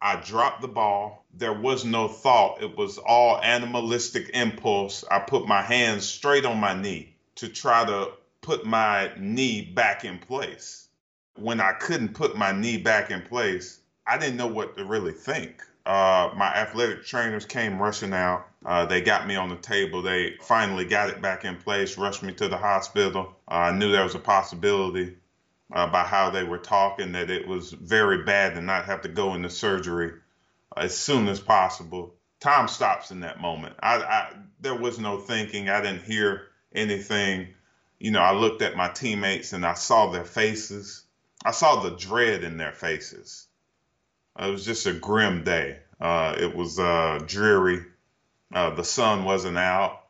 [0.00, 1.24] I dropped the ball.
[1.34, 2.62] There was no thought.
[2.62, 5.04] It was all animalistic impulse.
[5.10, 10.04] I put my hands straight on my knee to try to put my knee back
[10.04, 10.88] in place.
[11.36, 15.12] When I couldn't put my knee back in place, I didn't know what to really
[15.12, 15.62] think.
[15.84, 18.46] Uh, my athletic trainers came rushing out.
[18.64, 20.02] Uh, they got me on the table.
[20.02, 23.34] They finally got it back in place, rushed me to the hospital.
[23.48, 25.16] Uh, I knew there was a possibility
[25.72, 29.08] uh, by how they were talking that it was very bad to not have to
[29.08, 30.12] go into surgery
[30.76, 32.14] as soon as possible.
[32.40, 33.74] Time stops in that moment.
[33.80, 35.68] I, I there was no thinking.
[35.68, 37.48] I didn't hear anything.
[37.98, 41.04] You know, I looked at my teammates and I saw their faces.
[41.44, 43.46] I saw the dread in their faces.
[44.38, 45.80] It was just a grim day.
[46.00, 47.84] Uh, it was uh, dreary.
[48.54, 50.04] Uh, the sun wasn't out.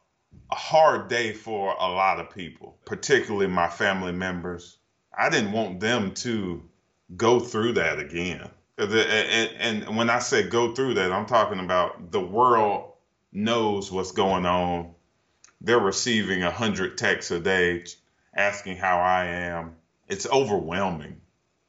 [0.50, 4.77] A hard day for a lot of people, particularly my family members.
[5.18, 6.62] I didn't want them to
[7.16, 8.48] go through that again.
[8.78, 12.92] And, and when I say go through that, I'm talking about the world
[13.32, 14.94] knows what's going on.
[15.60, 17.84] They're receiving a hundred texts a day
[18.34, 19.74] asking how I am.
[20.06, 21.20] It's overwhelming,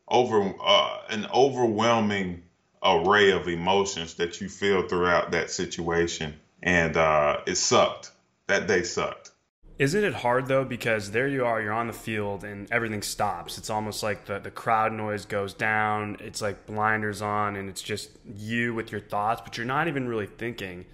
[0.08, 2.44] over uh, an overwhelming
[2.84, 8.12] array of emotions that you feel throughout that situation, and uh, it sucked.
[8.48, 9.29] That day sucked.
[9.80, 10.66] Isn't it hard though?
[10.66, 13.58] Because there you are, you're on the field and everything stops.
[13.58, 16.18] It's almost like the, the crowd noise goes down.
[16.20, 20.10] It's like blinders on and it's just you with your thoughts, but you're not even
[20.10, 20.86] really thinking.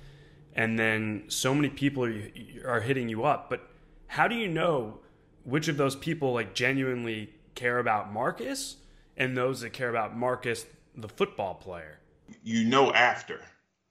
[0.53, 2.29] And then so many people are,
[2.63, 3.49] are hitting you up.
[3.49, 3.67] But
[4.05, 4.99] how do you know
[5.43, 8.77] which of those people like genuinely care about Marcus
[9.17, 11.97] and those that care about Marcus, the football player?
[12.43, 13.41] You know, after.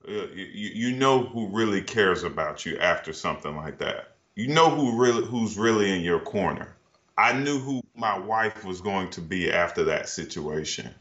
[0.07, 4.69] Uh, you, you know who really cares about you after something like that you know
[4.69, 6.75] who really who's really in your corner.
[7.17, 10.93] I knew who my wife was going to be after that situation.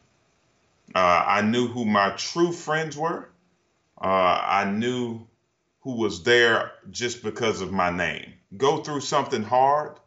[0.94, 3.28] Uh, I knew who my true friends were.
[4.00, 5.26] Uh, I knew
[5.80, 8.34] who was there just because of my name.
[8.56, 9.98] Go through something hard,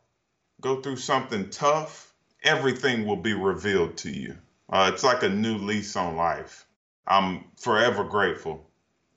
[0.62, 2.14] go through something tough,
[2.44, 4.38] everything will be revealed to you.
[4.70, 6.66] Uh, it's like a new lease on life.
[7.06, 8.66] I'm forever grateful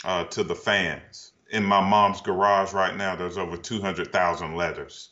[0.05, 5.11] uh, to the fans in my mom's garage right now, there's over 200,000 letters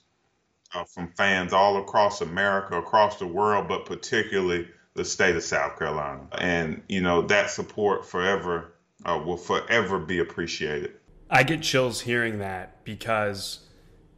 [0.75, 5.79] uh, from fans all across America, across the world, but particularly the state of South
[5.79, 6.27] Carolina.
[6.39, 8.73] And, you know, that support forever
[9.05, 10.93] uh, will forever be appreciated.
[11.31, 13.61] I get chills hearing that because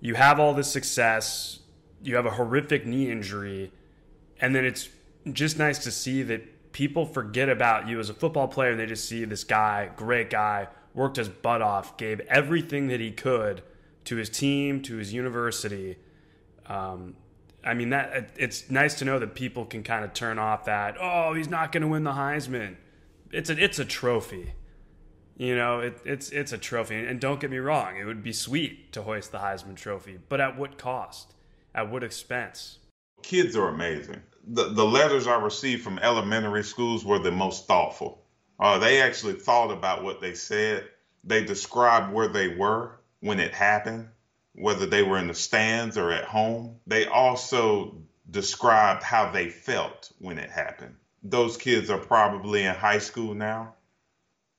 [0.00, 1.60] you have all this success,
[2.02, 3.72] you have a horrific knee injury,
[4.40, 4.88] and then it's
[5.32, 8.86] just nice to see that people forget about you as a football player and they
[8.86, 13.62] just see this guy, great guy, worked his butt off, gave everything that he could
[14.04, 15.96] to his team, to his university.
[16.66, 17.16] Um,
[17.62, 20.96] I mean that it's nice to know that people can kind of turn off that.
[21.00, 22.76] Oh, he's not going to win the Heisman.
[23.32, 24.54] It's a it's a trophy.
[25.36, 28.32] You know, it, it's it's a trophy, and don't get me wrong, it would be
[28.32, 31.32] sweet to hoist the Heisman Trophy, but at what cost?
[31.74, 32.78] At what expense?
[33.22, 34.20] Kids are amazing.
[34.46, 38.22] The the letters I received from elementary schools were the most thoughtful.
[38.60, 40.86] Uh, they actually thought about what they said.
[41.24, 44.08] They described where they were when it happened,
[44.54, 46.76] whether they were in the stands or at home.
[46.86, 47.96] They also
[48.30, 50.96] described how they felt when it happened.
[51.22, 53.74] Those kids are probably in high school now,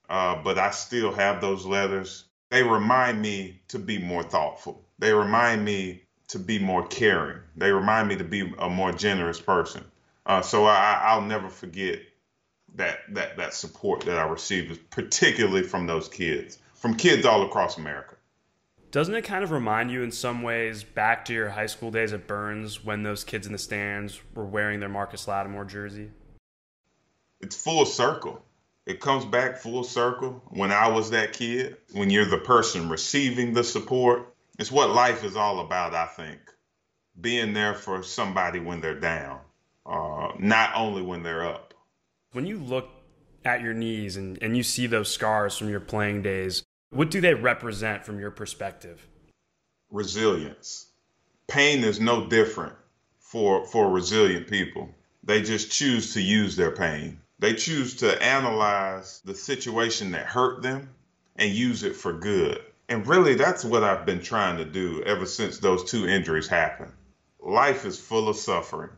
[0.10, 2.26] uh, but I still have those letters.
[2.50, 4.84] They remind me to be more thoughtful.
[4.98, 7.40] They remind me to be more caring.
[7.56, 9.84] They remind me to be a more generous person.
[10.26, 12.00] Uh, so I, I'll never forget
[12.76, 17.78] that that that support that I received, particularly from those kids, from kids all across
[17.78, 18.16] America.
[18.92, 22.12] Doesn't it kind of remind you in some ways back to your high school days
[22.12, 26.10] at Byrnes when those kids in the stands were wearing their Marcus Lattimore jersey?
[27.40, 28.44] It's full circle.
[28.86, 33.54] It comes back full circle when I was that kid, when you're the person receiving
[33.54, 34.36] the support.
[34.60, 36.40] It's what life is all about, I think.
[37.20, 39.40] Being there for somebody when they're down,
[39.86, 41.71] uh, not only when they're up.
[42.34, 42.90] When you look
[43.44, 47.20] at your knees and, and you see those scars from your playing days, what do
[47.20, 49.06] they represent from your perspective?
[49.92, 50.88] Resilience.
[51.48, 52.74] Pain is no different
[53.20, 54.90] for for resilient people.
[55.24, 57.20] They just choose to use their pain.
[57.40, 60.90] They choose to analyze the situation that hurt them
[61.36, 62.62] and use it for good.
[62.88, 66.94] And really that's what I've been trying to do ever since those two injuries happened.
[67.42, 68.92] Life is full of suffering,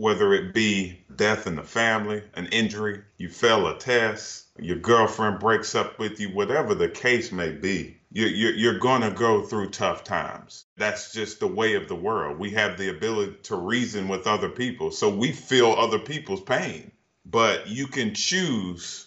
[0.00, 5.38] whether it be death in the family, an injury, you fail a test, your girlfriend
[5.38, 9.42] breaks up with you, whatever the case may be, you, you, you're going to go
[9.42, 10.64] through tough times.
[10.78, 12.38] That's just the way of the world.
[12.38, 16.92] We have the ability to reason with other people, so we feel other people's pain.
[17.26, 19.06] But you can choose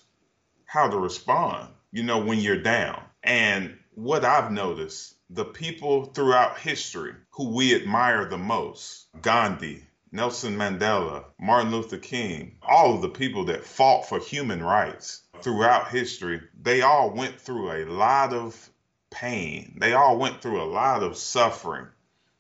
[0.66, 3.02] how to respond, you know, when you're down.
[3.24, 9.84] And what I've noticed, the people throughout history who we admire the most, Gandhi,
[10.14, 15.90] Nelson Mandela, Martin Luther King, all of the people that fought for human rights throughout
[15.90, 18.70] history, they all went through a lot of
[19.10, 19.76] pain.
[19.80, 21.88] They all went through a lot of suffering.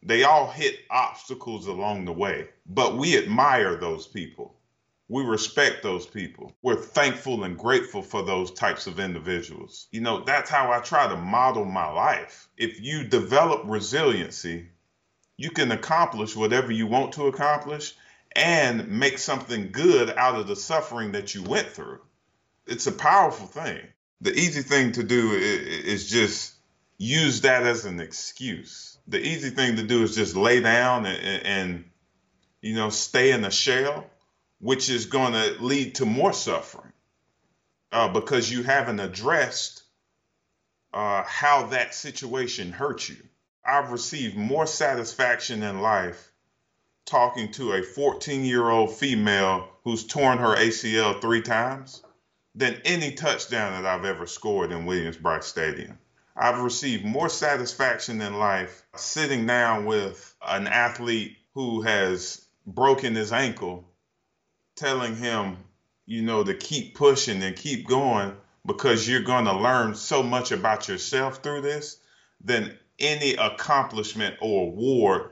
[0.03, 2.49] They all hit obstacles along the way.
[2.67, 4.53] But we admire those people.
[5.09, 6.55] We respect those people.
[6.61, 9.87] We're thankful and grateful for those types of individuals.
[9.91, 12.47] You know, that's how I try to model my life.
[12.55, 14.69] If you develop resiliency,
[15.37, 17.95] you can accomplish whatever you want to accomplish
[18.35, 22.01] and make something good out of the suffering that you went through.
[22.65, 23.81] It's a powerful thing.
[24.21, 26.53] The easy thing to do is just
[26.97, 28.97] use that as an excuse.
[29.07, 31.85] The easy thing to do is just lay down and, and
[32.61, 34.05] you know, stay in a shell,
[34.59, 36.93] which is going to lead to more suffering
[37.91, 39.83] uh, because you haven't addressed
[40.93, 43.17] uh, how that situation hurt you.
[43.65, 46.31] I've received more satisfaction in life
[47.05, 52.03] talking to a 14 year old female who's torn her ACL three times
[52.55, 55.97] than any touchdown that I've ever scored in Williams-Brice Stadium.
[56.35, 63.31] I've received more satisfaction in life sitting down with an athlete who has broken his
[63.31, 63.85] ankle,
[64.75, 65.57] telling him,
[66.05, 68.35] you know, to keep pushing and keep going
[68.65, 71.97] because you're going to learn so much about yourself through this
[72.43, 75.31] than any accomplishment or award.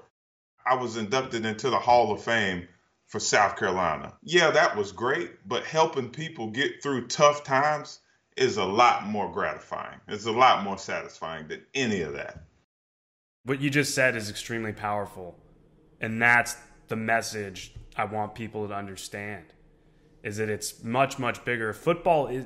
[0.65, 2.67] I was inducted into the Hall of Fame
[3.07, 4.13] for South Carolina.
[4.21, 7.99] Yeah, that was great, but helping people get through tough times
[8.37, 9.99] is a lot more gratifying.
[10.07, 12.43] It's a lot more satisfying than any of that.
[13.43, 15.37] What you just said is extremely powerful.
[15.99, 16.55] And that's
[16.87, 19.45] the message I want people to understand.
[20.23, 21.73] Is that it's much much bigger.
[21.73, 22.45] Football is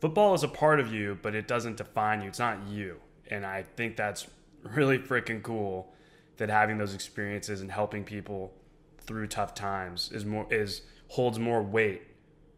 [0.00, 2.28] football is a part of you, but it doesn't define you.
[2.28, 3.00] It's not you.
[3.30, 4.26] And I think that's
[4.62, 5.92] really freaking cool
[6.36, 8.52] that having those experiences and helping people
[9.00, 12.02] through tough times is more is holds more weight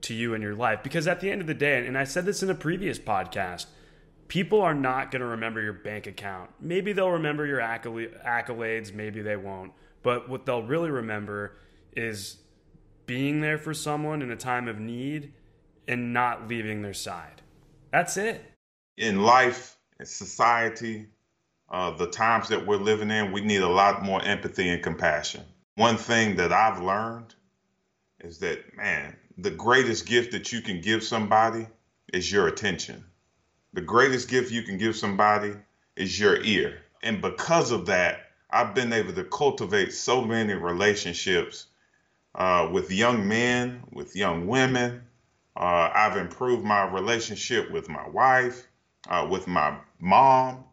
[0.03, 0.83] to you in your life.
[0.83, 3.67] Because at the end of the day and I said this in a previous podcast
[4.29, 6.51] people are not going to remember your bank account.
[6.61, 9.73] Maybe they'll remember your accolades maybe they won't.
[10.03, 11.57] But what they'll really remember
[11.97, 12.39] is
[13.07, 15.33] being there for someone in a time of need
[15.89, 17.43] and not leaving their side.
[17.91, 18.41] That's it.
[18.97, 21.09] In life in society
[21.71, 25.45] uh, the times that we're living in, we need a lot more empathy and compassion.
[25.77, 27.35] One thing that I've learned
[28.21, 31.67] is that, man, the greatest gift that you can give somebody
[32.13, 33.05] is your attention.
[33.73, 35.55] The greatest gift you can give somebody
[35.97, 36.83] is your ear.
[37.03, 41.67] And because of that, I've been able to cultivate so many relationships
[42.35, 45.03] uh, with young men, with young women.
[45.57, 48.67] Uh, I've improved my relationship with my wife,
[49.09, 50.65] uh, with my mom,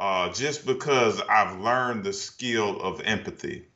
[0.00, 3.66] uh, just because I've learned the skill of empathy.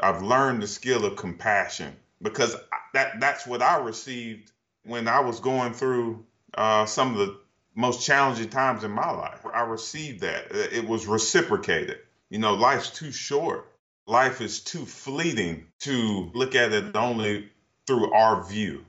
[0.00, 2.56] I've learned the skill of compassion because
[2.94, 4.50] that that's what I received
[4.84, 7.38] when I was going through uh, some of the
[7.74, 9.44] most challenging times in my life.
[9.52, 10.46] I received that.
[10.50, 11.98] It was reciprocated.
[12.30, 13.70] You know, life's too short.
[14.06, 17.50] Life is too fleeting to look at it only
[17.86, 18.86] through our view.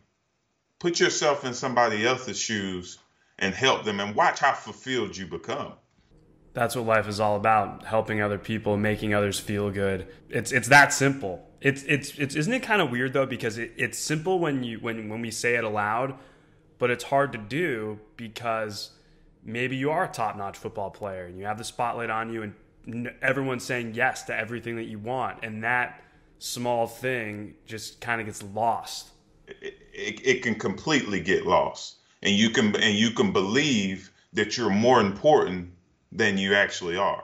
[0.79, 2.97] Put yourself in somebody else's shoes
[3.37, 5.73] and help them and watch how fulfilled you become.
[6.53, 10.07] That's what life is all about, helping other people, making others feel good.
[10.29, 11.47] It's it's that simple.
[11.61, 14.79] It's it's it's isn't it kind of weird though because it, it's simple when you
[14.79, 16.15] when when we say it aloud,
[16.77, 18.91] but it's hard to do because
[19.43, 23.11] maybe you are a top-notch football player and you have the spotlight on you and
[23.21, 26.03] everyone's saying yes to everything that you want and that
[26.39, 29.11] small thing just kind of gets lost.
[29.47, 34.57] It, it, it can completely get lost and you can and you can believe that
[34.57, 35.71] you're more important
[36.11, 37.23] than you actually are.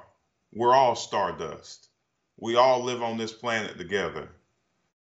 [0.53, 1.89] We're all stardust.
[2.38, 4.29] We all live on this planet together.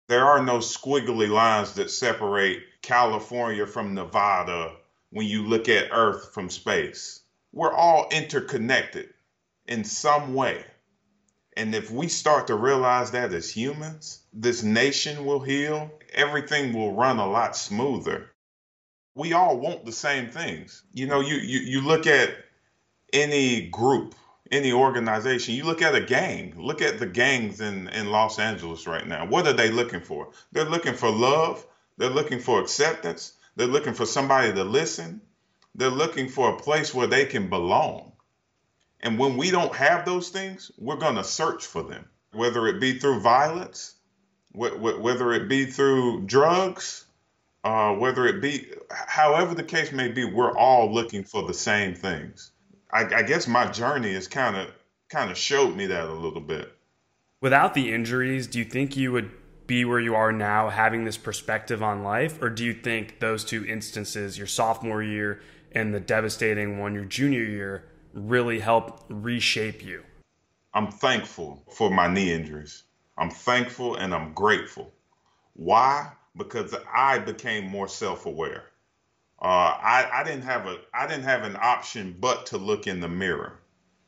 [0.07, 4.75] There are no squiggly lines that separate California from Nevada
[5.09, 7.21] when you look at Earth from space.
[7.51, 9.09] We're all interconnected
[9.67, 10.63] in some way.
[11.57, 16.93] And if we start to realize that as humans, this nation will heal, everything will
[16.93, 18.29] run a lot smoother
[19.15, 20.83] we all want the same things.
[20.93, 22.35] You know, you you, you look at
[23.15, 24.13] any group,
[24.51, 28.85] any organization, you look at a gang, look at the gangs in, in Los Angeles
[28.85, 29.25] right now.
[29.25, 30.29] What are they looking for?
[30.51, 31.65] They're looking for love,
[31.97, 35.21] they're looking for acceptance, they're looking for somebody to listen,
[35.73, 38.11] they're looking for a place where they can belong.
[38.99, 42.79] And when we don't have those things, we're going to search for them, whether it
[42.81, 43.95] be through violence,
[44.53, 47.05] whether it be through drugs,
[47.63, 51.95] uh, whether it be, however the case may be, we're all looking for the same
[51.95, 52.51] things.
[52.95, 54.69] I, I guess my journey has kind of
[55.09, 56.73] kind of showed me that a little bit.
[57.41, 59.31] Without the injuries, do you think you would
[59.67, 63.43] be where you are now, having this perspective on life, or do you think those
[63.43, 65.41] two instances, your sophomore year
[65.71, 70.03] and the devastating one, your junior year, really helped reshape you?
[70.73, 72.83] I'm thankful for my knee injuries.
[73.17, 74.91] I'm thankful and I'm grateful.
[75.53, 76.11] Why?
[76.37, 78.63] because I became more self-aware.
[79.45, 82.99] Uh, I, I didn't have a I didn't have an option but to look in
[82.99, 83.59] the mirror.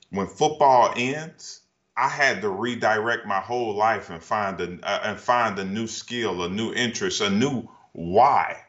[0.10, 1.62] When football ends,
[1.96, 5.86] I had to redirect my whole life and find a uh, and find a new
[5.86, 8.64] skill, a new interest, a new why.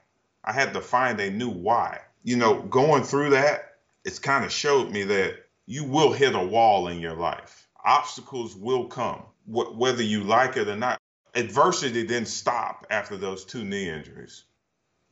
[0.45, 2.03] I had to find a new why.
[2.23, 6.45] You know, going through that, it's kind of showed me that you will hit a
[6.45, 7.67] wall in your life.
[7.83, 11.01] Obstacles will come, wh- whether you like it or not
[11.35, 14.45] adversity didn't stop after those two knee injuries.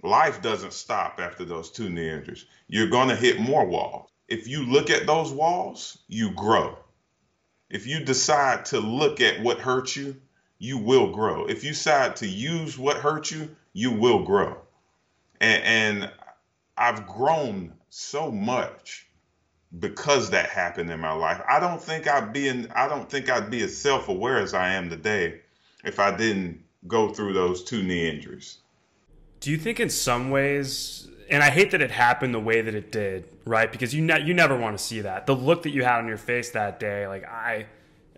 [0.07, 2.47] Life doesn't stop after those two knee injuries.
[2.69, 4.09] You're going to hit more walls.
[4.29, 6.79] If you look at those walls, you grow.
[7.69, 10.17] If you decide to look at what hurt you,
[10.59, 11.47] you will grow.
[11.47, 14.57] If you decide to use what hurt you, you will grow.
[15.41, 16.13] And, and
[16.79, 19.09] I've grown so much
[19.77, 21.43] because that happened in my life.
[21.49, 24.75] I don't think I'd be in, I don't think I'd be as self-aware as I
[24.75, 25.41] am today
[25.85, 28.59] if I didn't go through those two knee injuries.
[29.41, 32.75] Do you think in some ways, and I hate that it happened the way that
[32.75, 33.71] it did, right?
[33.71, 35.27] Because you ne- you never want to see that.
[35.27, 37.67] The look that you had on your face that day, like I,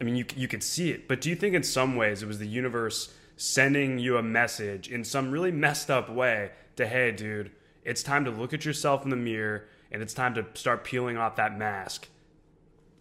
[0.01, 1.09] I mean, you you could see it.
[1.09, 4.89] But do you think in some ways it was the universe sending you a message
[4.89, 7.51] in some really messed up way to, hey, dude,
[7.85, 11.17] it's time to look at yourself in the mirror and it's time to start peeling
[11.17, 12.09] off that mask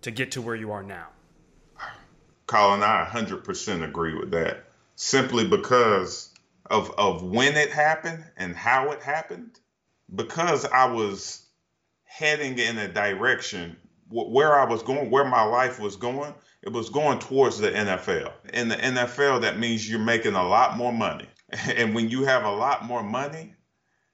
[0.01, 1.07] to get to where you are now?
[2.45, 4.63] Colin, I 100% agree with that.
[4.95, 6.34] Simply because
[6.70, 9.59] of of when it happened and how it happened,
[10.13, 11.45] because I was
[12.03, 13.78] heading in a direction
[14.09, 18.32] where I was going, where my life was going, it was going towards the NFL.
[18.53, 21.28] In the NFL, that means you're making a lot more money.
[21.76, 23.53] And when you have a lot more money,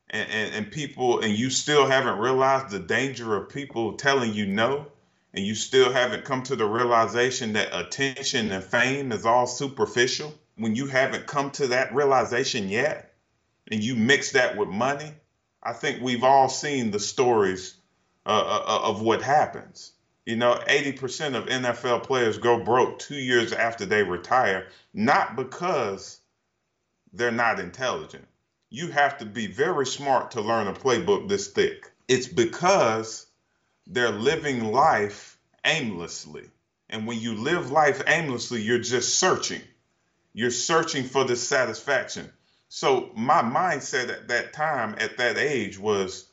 [0.09, 4.45] and, and, and people, and you still haven't realized the danger of people telling you
[4.45, 4.85] no,
[5.33, 10.31] and you still haven't come to the realization that attention and fame is all superficial,
[10.55, 13.13] when you haven't come to that realization yet,
[13.71, 15.11] and you mix that with money,
[15.61, 17.75] I think we've all seen the stories
[18.25, 19.93] uh, uh, uh of what happens.
[20.25, 26.19] You know, 80% of NFL players go broke two years after they retire, not because
[27.11, 28.25] they're not intelligent.
[28.69, 31.91] You have to be very smart to learn a playbook this thick.
[32.07, 33.25] It's because
[33.85, 36.49] they're living life aimlessly.
[36.89, 39.61] And when you live life aimlessly, you're just searching.
[40.33, 42.31] You're searching for the satisfaction.
[42.69, 46.27] So my mindset at that time, at that age, was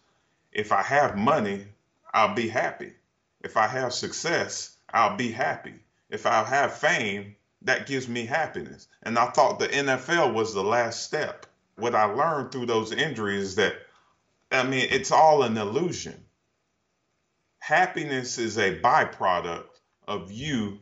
[0.52, 1.66] if I have money,
[2.14, 2.94] I'll be happy.
[3.42, 5.74] If I have success, I'll be happy.
[6.08, 8.88] If I have fame, that gives me happiness.
[9.02, 11.46] And I thought the NFL was the last step.
[11.76, 13.74] What I learned through those injuries is that,
[14.50, 16.24] I mean, it's all an illusion.
[17.58, 19.68] Happiness is a byproduct
[20.08, 20.78] of you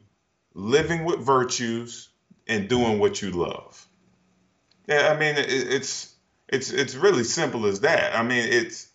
[0.55, 2.08] living with virtues
[2.49, 3.87] and doing what you love.
[4.89, 6.15] Yeah, I mean, it, it's
[6.49, 8.17] it's it's really simple as that.
[8.17, 8.89] I mean, it's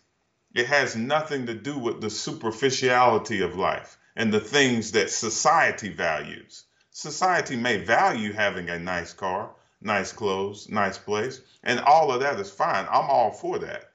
[0.54, 5.88] it has nothing to do with the superficiality of life and the things that society
[5.88, 6.64] values.
[6.90, 9.50] Society may value having a nice car,
[9.80, 12.86] nice clothes, nice place, and all of that is fine.
[12.88, 13.90] I'm all for that.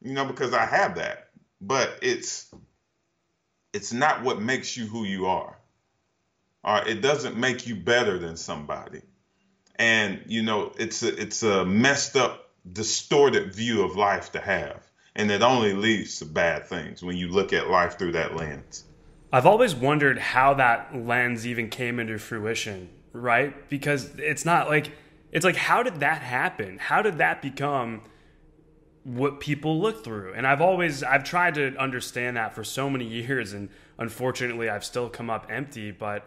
[0.00, 1.28] You know, because I have that.
[1.60, 2.52] But it's
[3.72, 5.56] it's not what makes you who you are.
[6.64, 9.02] It doesn't make you better than somebody.
[9.76, 14.86] And you know, it's a it's a messed up, distorted view of life to have.
[15.14, 18.84] And it only leads to bad things when you look at life through that lens.
[19.32, 23.68] I've always wondered how that lens even came into fruition, right?
[23.68, 24.92] Because it's not like
[25.32, 26.78] it's like how did that happen?
[26.78, 28.02] How did that become
[29.04, 30.34] what people look through?
[30.34, 34.84] And I've always I've tried to understand that for so many years and unfortunately I've
[34.84, 36.26] still come up empty, but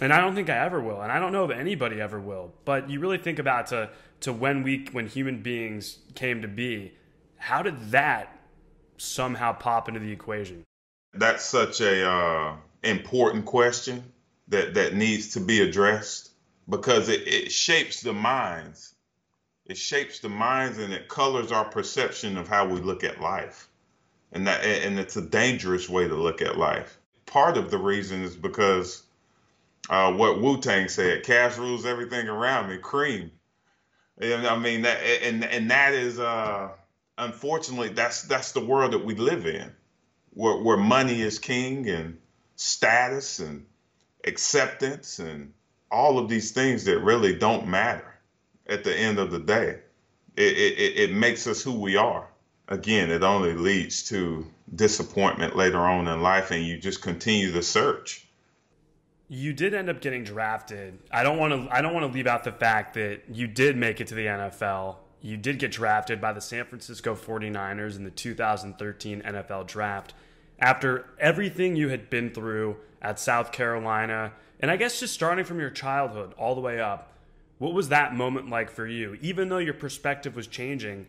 [0.00, 2.52] and I don't think I ever will, and I don't know if anybody ever will.
[2.64, 3.90] But you really think about to
[4.20, 6.92] to when we when human beings came to be,
[7.36, 8.38] how did that
[8.98, 10.64] somehow pop into the equation?
[11.14, 14.04] That's such a uh, important question
[14.48, 16.30] that that needs to be addressed
[16.68, 18.94] because it, it shapes the minds.
[19.64, 23.68] It shapes the minds and it colors our perception of how we look at life,
[24.32, 26.98] and that and it's a dangerous way to look at life.
[27.24, 29.05] Part of the reason is because
[29.88, 33.30] uh, what Wu Tang said: "Cash rules everything around me." Cream.
[34.18, 36.70] And I mean that, and and that is uh,
[37.18, 39.72] unfortunately that's that's the world that we live in
[40.36, 42.18] where, where money is king and
[42.56, 43.64] status and
[44.24, 45.52] acceptance and
[45.90, 48.14] all of these things that really don't matter
[48.66, 49.80] at the end of the day.
[50.36, 52.28] It, it, it makes us who we are.
[52.68, 57.62] Again, it only leads to disappointment later on in life, and you just continue the
[57.62, 58.25] search.
[59.28, 60.98] You did end up getting drafted.
[61.10, 61.74] I don't want to.
[61.74, 64.26] I don't want to leave out the fact that you did make it to the
[64.26, 64.96] NFL.
[65.20, 70.14] You did get drafted by the San Francisco 49ers in the 2013 NFL Draft
[70.58, 75.60] after everything you had been through at South Carolina, and I guess just starting from
[75.60, 77.12] your childhood all the way up,
[77.58, 79.18] what was that moment like for you?
[79.20, 81.06] Even though your perspective was changing,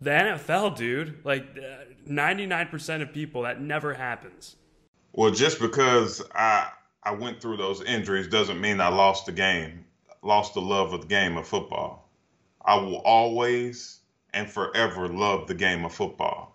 [0.00, 4.56] the NFL, dude, like uh, 99% of people, that never happens.
[5.12, 6.70] Well, just because I
[7.04, 9.84] I went through those injuries doesn't mean I lost the game,
[10.22, 12.08] lost the love of the game of football.
[12.64, 14.00] I will always
[14.32, 16.54] and forever love the game of football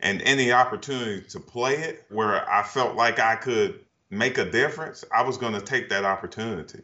[0.00, 3.80] and any opportunity to play it where I felt like I could
[4.10, 6.82] make a difference, I was going to take that opportunity.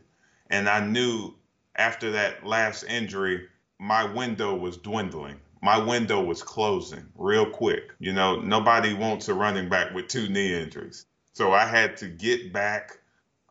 [0.51, 1.35] And I knew
[1.77, 3.47] after that last injury,
[3.79, 5.37] my window was dwindling.
[5.63, 7.93] My window was closing real quick.
[8.01, 11.07] You know, nobody wants a running back with two knee injuries.
[11.35, 12.99] So I had to get back.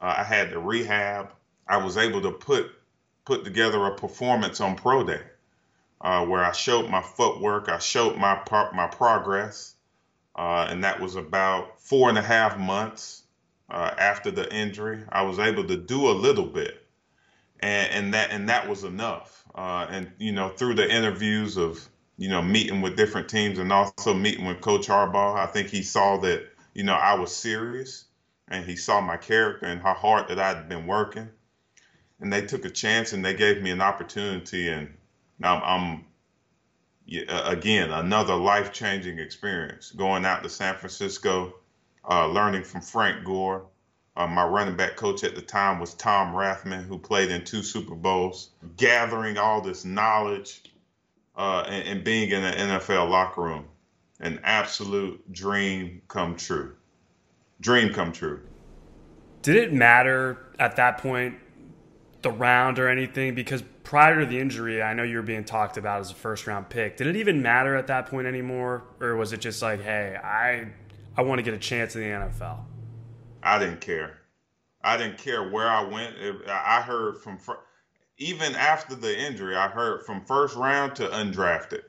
[0.02, 1.32] Uh, I had to rehab.
[1.68, 2.72] I was able to put
[3.26, 5.22] put together a performance on pro day
[6.02, 8.42] uh, where I showed my footwork, I showed my
[8.74, 9.76] my progress,
[10.36, 13.24] uh, and that was about four and a half months
[13.70, 15.04] uh, after the injury.
[15.10, 16.82] I was able to do a little bit,
[17.60, 19.44] and, and that and that was enough.
[19.54, 21.88] Uh, and you know, through the interviews of
[22.18, 25.84] you know meeting with different teams and also meeting with Coach Harbaugh, I think he
[25.84, 28.06] saw that you know I was serious,
[28.52, 31.30] and he saw my character and how hard that I'd been working.
[32.20, 34.94] And they took a chance and they gave me an opportunity and
[35.42, 36.06] I'm, I'm
[37.48, 41.56] again another life changing experience going out to San Francisco,
[42.10, 43.66] uh, learning from Frank Gore.
[44.16, 47.64] Uh, my running back coach at the time was Tom Rathman, who played in two
[47.64, 48.50] Super Bowls.
[48.76, 50.64] Gathering all this knowledge
[51.38, 53.66] uh, and, and being in an NFL locker room,
[54.20, 56.76] an absolute dream come true.
[57.62, 58.42] Dream come true.
[59.44, 61.36] Did it matter at that point
[62.22, 63.34] the round or anything?
[63.34, 66.48] Because prior to the injury, I know you were being talked about as a first
[66.48, 66.98] round pick.
[66.98, 70.68] Did it even matter at that point anymore, or was it just like, hey, I
[71.16, 72.60] I want to get a chance in the NFL?
[73.44, 74.18] I didn't care.
[74.84, 76.16] I didn't care where I went.
[76.48, 77.38] I heard from
[78.18, 81.82] even after the injury, I heard from first round to undrafted.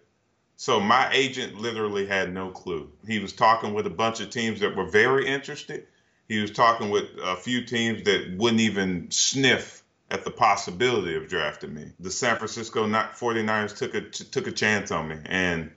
[0.56, 2.90] So my agent literally had no clue.
[3.06, 5.86] He was talking with a bunch of teams that were very interested.
[6.28, 11.28] He was talking with a few teams that wouldn't even sniff at the possibility of
[11.28, 11.92] drafting me.
[12.00, 15.72] The San Francisco 49ers took a took a chance on me, and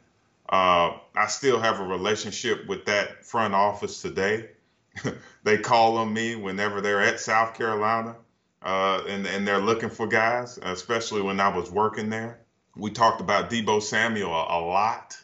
[0.50, 4.50] Uh, I still have a relationship with that front office today.
[5.44, 8.16] they call on me whenever they're at South Carolina
[8.62, 12.45] uh, and, and they're looking for guys, especially when I was working there.
[12.78, 15.18] We talked about Deebo Samuel a, a lot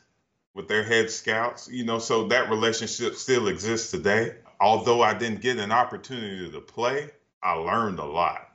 [0.53, 4.35] with their head scouts, you know, so that relationship still exists today.
[4.59, 7.09] Although I didn't get an opportunity to play,
[7.41, 8.47] I learned a lot.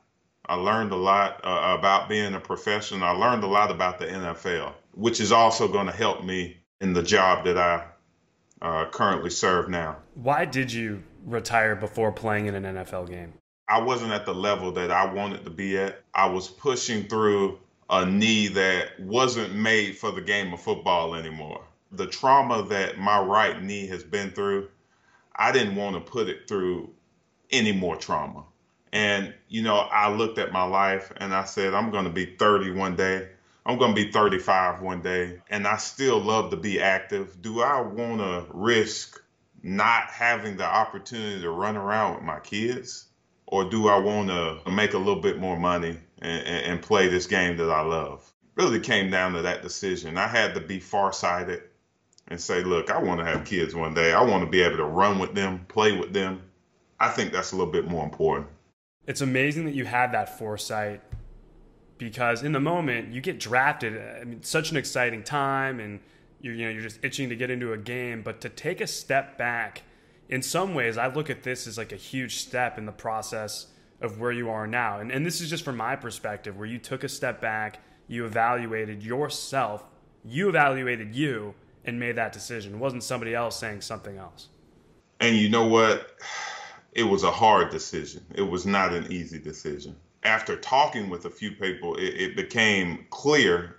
[0.45, 3.03] I learned a lot uh, about being a professional.
[3.03, 6.93] I learned a lot about the NFL, which is also going to help me in
[6.93, 7.85] the job that I
[8.61, 9.97] uh, currently serve now.
[10.15, 13.33] Why did you retire before playing in an NFL game?
[13.67, 16.01] I wasn't at the level that I wanted to be at.
[16.13, 17.59] I was pushing through
[17.89, 21.63] a knee that wasn't made for the game of football anymore.
[21.91, 24.69] The trauma that my right knee has been through,
[25.35, 26.89] I didn't want to put it through
[27.51, 28.43] any more trauma.
[28.91, 32.25] And, you know, I looked at my life and I said, I'm going to be
[32.25, 33.29] 30 one day.
[33.65, 35.41] I'm going to be 35 one day.
[35.49, 37.41] And I still love to be active.
[37.41, 39.21] Do I want to risk
[39.63, 43.05] not having the opportunity to run around with my kids?
[43.45, 47.27] Or do I want to make a little bit more money and, and play this
[47.27, 48.31] game that I love?
[48.55, 50.17] Really came down to that decision.
[50.17, 51.63] I had to be farsighted
[52.27, 54.13] and say, look, I want to have kids one day.
[54.13, 56.41] I want to be able to run with them, play with them.
[56.99, 58.47] I think that's a little bit more important
[59.07, 61.01] it's amazing that you had that foresight
[61.97, 63.97] because in the moment you get drafted.
[63.97, 66.01] I mean, such an exciting time, and
[66.41, 68.21] you're you know you're just itching to get into a game.
[68.21, 69.83] But to take a step back,
[70.29, 73.67] in some ways, I look at this as like a huge step in the process
[74.01, 74.99] of where you are now.
[74.99, 78.25] And and this is just from my perspective, where you took a step back, you
[78.25, 79.83] evaluated yourself,
[80.23, 82.75] you evaluated you, and made that decision.
[82.75, 84.49] It wasn't somebody else saying something else.
[85.19, 86.11] And you know what?
[86.97, 88.25] it was a hard decision.
[88.33, 89.95] It was not an easy decision.
[90.23, 93.77] After talking with a few people, it, it became clear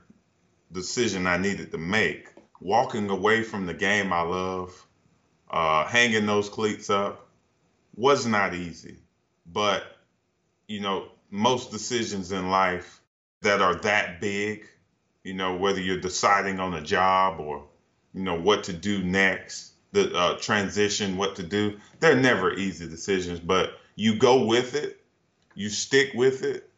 [0.70, 2.28] decision I needed to make.
[2.60, 4.86] Walking away from the game I love,
[5.50, 7.28] uh, hanging those cleats up,
[7.96, 8.98] was not easy.
[9.52, 9.97] But
[10.68, 13.00] you know, most decisions in life
[13.42, 14.66] that are that big,
[15.24, 17.64] you know, whether you're deciding on a job or
[18.14, 21.78] you know what to do next, the uh, transition, what to do.
[22.00, 25.00] They're never easy decisions, but you go with it,
[25.54, 26.68] you stick with it,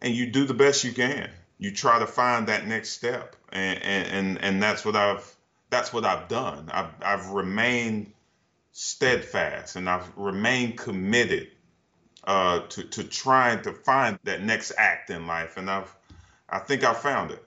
[0.00, 1.30] and you do the best you can.
[1.58, 5.36] You try to find that next step, and and and that's what I've
[5.70, 6.70] that's what I've done.
[6.72, 8.12] I've I've remained
[8.72, 11.48] steadfast, and I've remained committed
[12.28, 15.96] uh, to to trying to find that next act in life, and I've
[16.48, 17.42] I think I found it.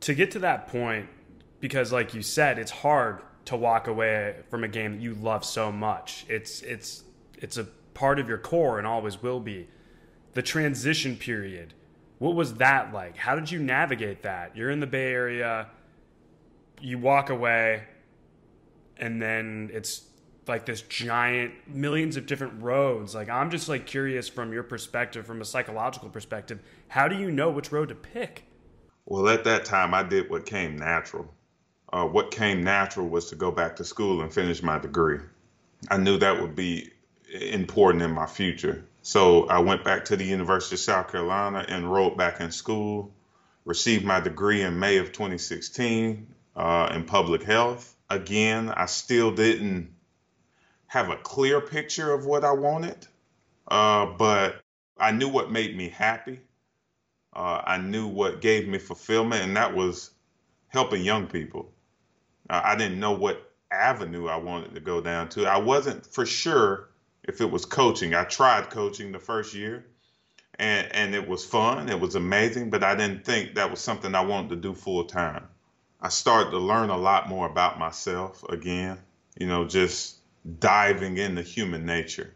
[0.00, 1.08] To get to that point,
[1.60, 5.44] because like you said, it's hard to walk away from a game that you love
[5.44, 6.24] so much.
[6.28, 7.04] It's it's
[7.36, 9.68] it's a part of your core and always will be.
[10.32, 11.74] The transition period.
[12.18, 13.18] What was that like?
[13.18, 14.56] How did you navigate that?
[14.56, 15.68] You're in the Bay Area,
[16.80, 17.84] you walk away,
[18.96, 20.05] and then it's
[20.48, 23.14] like this giant millions of different roads.
[23.14, 27.30] Like I'm just like curious from your perspective, from a psychological perspective, how do you
[27.30, 28.44] know which road to pick?
[29.04, 31.32] Well, at that time, I did what came natural
[31.92, 35.18] uh, what came natural was to go back to school and finish my degree.
[35.90, 36.90] I knew that would be
[37.32, 38.84] important in my future.
[39.02, 43.12] So I went back to the University of South Carolina, enrolled back in school,
[43.64, 46.26] received my degree in May of 2016
[46.56, 47.94] uh, in public health.
[48.10, 49.90] Again, I still didn't
[50.86, 53.06] have a clear picture of what I wanted,
[53.68, 54.62] uh, but
[54.98, 56.40] I knew what made me happy.
[57.34, 60.10] Uh, I knew what gave me fulfillment, and that was
[60.68, 61.70] helping young people.
[62.48, 65.46] Uh, I didn't know what avenue I wanted to go down to.
[65.46, 66.90] I wasn't for sure
[67.24, 68.14] if it was coaching.
[68.14, 69.84] I tried coaching the first year
[70.58, 74.14] and and it was fun, it was amazing, but I didn't think that was something
[74.14, 75.48] I wanted to do full time.
[76.00, 78.98] I started to learn a lot more about myself again,
[79.38, 80.15] you know, just
[80.58, 82.34] diving into human nature.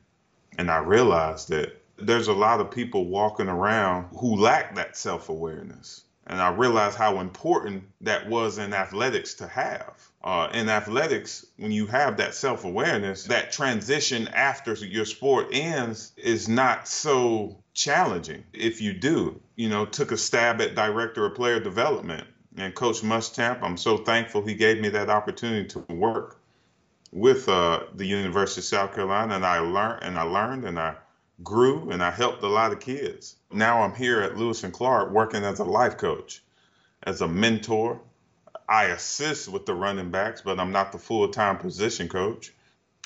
[0.58, 6.04] And I realized that there's a lot of people walking around who lack that self-awareness
[6.30, 9.94] and I realized how important that was in athletics to have.
[10.22, 16.12] Uh, in athletics, when you have that self awareness, that transition after your sport ends
[16.16, 19.40] is not so challenging if you do.
[19.56, 22.28] You know, took a stab at director of player development.
[22.56, 26.39] And Coach Muschamp, I'm so thankful he gave me that opportunity to work
[27.12, 30.96] with uh, the University of South Carolina, and I learned and I learned and I
[31.42, 33.36] grew and I helped a lot of kids.
[33.52, 36.42] Now I'm here at Lewis and Clark working as a life coach,
[37.02, 38.00] as a mentor.
[38.68, 42.52] I assist with the running backs, but I'm not the full-time position coach.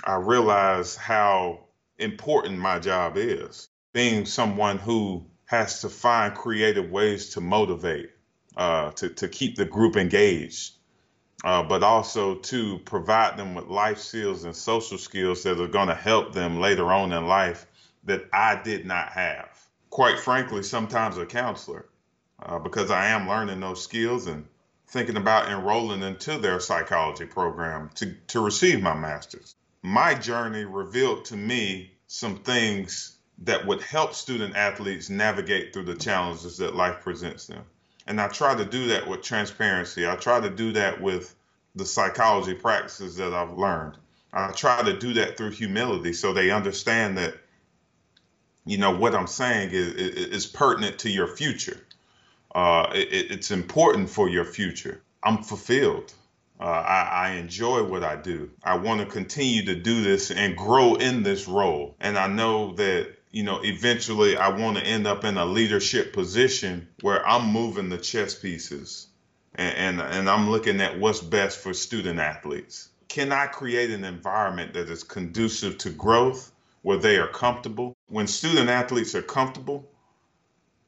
[0.05, 1.61] I realize how
[1.99, 3.69] important my job is.
[3.95, 8.11] Being someone who has to find creative ways to motivate,
[8.57, 10.74] uh, to, to keep the group engaged,
[11.45, 15.89] uh, but also to provide them with life skills and social skills that are going
[15.89, 17.67] to help them later on in life
[18.05, 19.51] that I did not have.
[19.91, 21.87] Quite frankly, sometimes a counselor,
[22.43, 24.47] uh, because I am learning those skills and
[24.89, 29.55] thinking about enrolling into their psychology program to, to receive my master's.
[29.83, 35.97] My journey revealed to me some things that would help student athletes navigate through the
[35.97, 37.65] challenges that life presents them.
[38.07, 40.07] And I try to do that with transparency.
[40.07, 41.35] I try to do that with
[41.75, 43.97] the psychology practices that I've learned.
[44.33, 47.35] I try to do that through humility so they understand that,
[48.67, 51.79] you know, what I'm saying is, is pertinent to your future.
[52.55, 55.03] Uh, it, it's important for your future.
[55.23, 56.13] I'm fulfilled.
[56.61, 58.51] Uh, I, I, enjoy what I do.
[58.63, 61.97] I want to continue to do this and grow in this role.
[61.99, 66.13] And I know that, you know, eventually I want to end up in a leadership
[66.13, 69.09] position where I'm moving the chess pieces
[69.57, 72.91] and, and, and I'm looking at what's best for student athletes.
[73.09, 77.97] Can I create an environment that is conducive to growth where they are comfortable?
[78.07, 79.85] When student athletes are comfortable,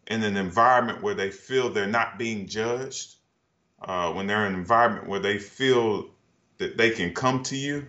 [0.06, 3.16] in an environment where they feel they're not being judged,
[3.82, 6.10] uh, when they're in an environment where they feel
[6.58, 7.88] that they can come to you,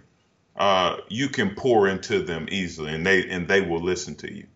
[0.58, 4.48] uh, you can pour into them easily, and they and they will listen to you.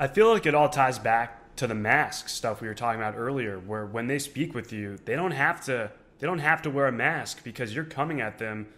[0.00, 3.14] I feel like it all ties back to the mask stuff we were talking about
[3.16, 6.70] earlier, where when they speak with you, they don't have to they don't have to
[6.70, 8.68] wear a mask because you're coming at them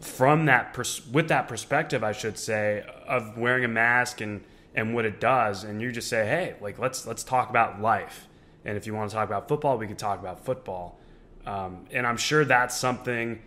[0.00, 4.42] from that pers- with that perspective, I should say, of wearing a mask and
[4.74, 5.62] and what it does.
[5.64, 8.26] And you just say hey like let's let's talk about life.
[8.64, 10.98] And if you want to talk about football we can talk about football.
[11.44, 13.42] Um, and i'm sure that's something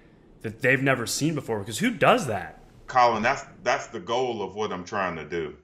[0.46, 2.62] that they've never seen before because who does that?
[2.88, 5.56] Colin that's that's the goal of what i'm trying to do.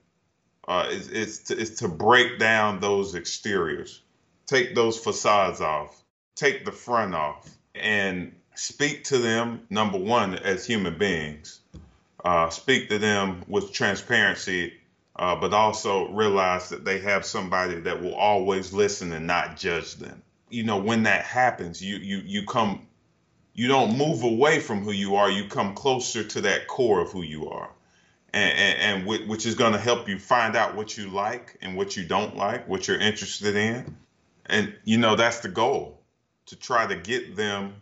[0.68, 4.02] Uh, is, is, to, is to break down those exteriors.
[4.46, 6.04] Take those facades off.
[6.36, 7.50] Take the front off.
[7.74, 11.60] And speak to them number one as human beings.
[12.24, 14.74] Uh, speak to them with transparency
[15.16, 19.96] uh, but also realize that they have somebody that will always listen and not judge
[19.96, 20.22] them.
[20.50, 22.88] You know, when that happens, you you you come,
[23.54, 25.30] you don't move away from who you are.
[25.30, 27.70] You come closer to that core of who you are,
[28.34, 31.76] and and, and which is going to help you find out what you like and
[31.76, 33.98] what you don't like, what you're interested in,
[34.46, 36.02] and you know that's the goal,
[36.48, 37.82] to try to get them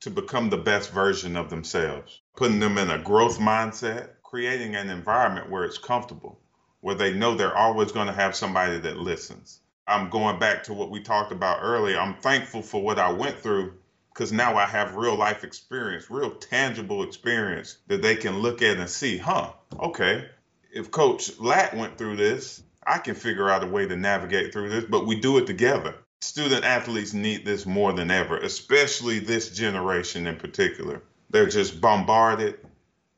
[0.00, 4.88] to become the best version of themselves, putting them in a growth mindset, creating an
[4.88, 6.40] environment where it's comfortable
[6.80, 9.60] where they know they're always going to have somebody that listens.
[9.86, 11.98] I'm going back to what we talked about earlier.
[11.98, 13.74] I'm thankful for what I went through
[14.12, 18.76] because now I have real life experience, real tangible experience that they can look at
[18.76, 20.26] and see, huh, okay,
[20.72, 24.70] if Coach Lat went through this, I can figure out a way to navigate through
[24.70, 25.94] this, but we do it together.
[26.20, 31.02] Student athletes need this more than ever, especially this generation in particular.
[31.30, 32.58] They're just bombarded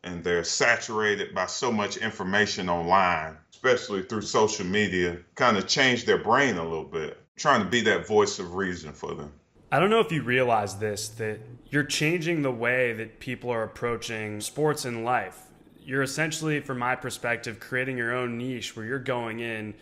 [0.05, 6.05] and they're saturated by so much information online especially through social media, kind of change
[6.05, 9.33] their brain a little bit, trying to be that voice of reason for them.
[9.73, 13.63] I don't know if you realize this that you're changing the way that people are
[13.63, 15.45] approaching sports and life.
[15.83, 19.73] You're essentially, from my perspective, creating your own niche where you're going in,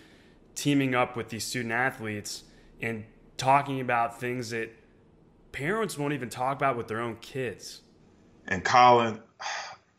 [0.54, 2.44] teaming up with these student athletes,
[2.80, 3.04] and
[3.36, 4.70] talking about things that
[5.50, 7.80] parents won't even talk about with their own kids.
[8.46, 9.20] And Colin,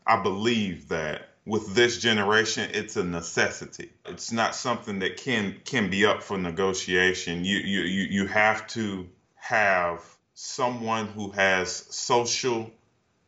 [0.07, 3.91] I believe that with this generation, it's a necessity.
[4.05, 7.43] It's not something that can can be up for negotiation.
[7.43, 9.09] You you you, you have to
[9.41, 12.71] have someone who has social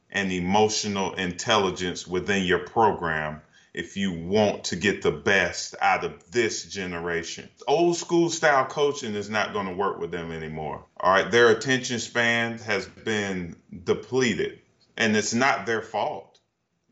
[0.10, 3.42] and emotional intelligence within your program
[3.74, 7.50] if you want to get the best out of this generation.
[7.68, 10.86] Old school style coaching is not going to work with them anymore.
[10.98, 14.60] All right, their attention span has been depleted
[14.96, 16.34] and it's not their fault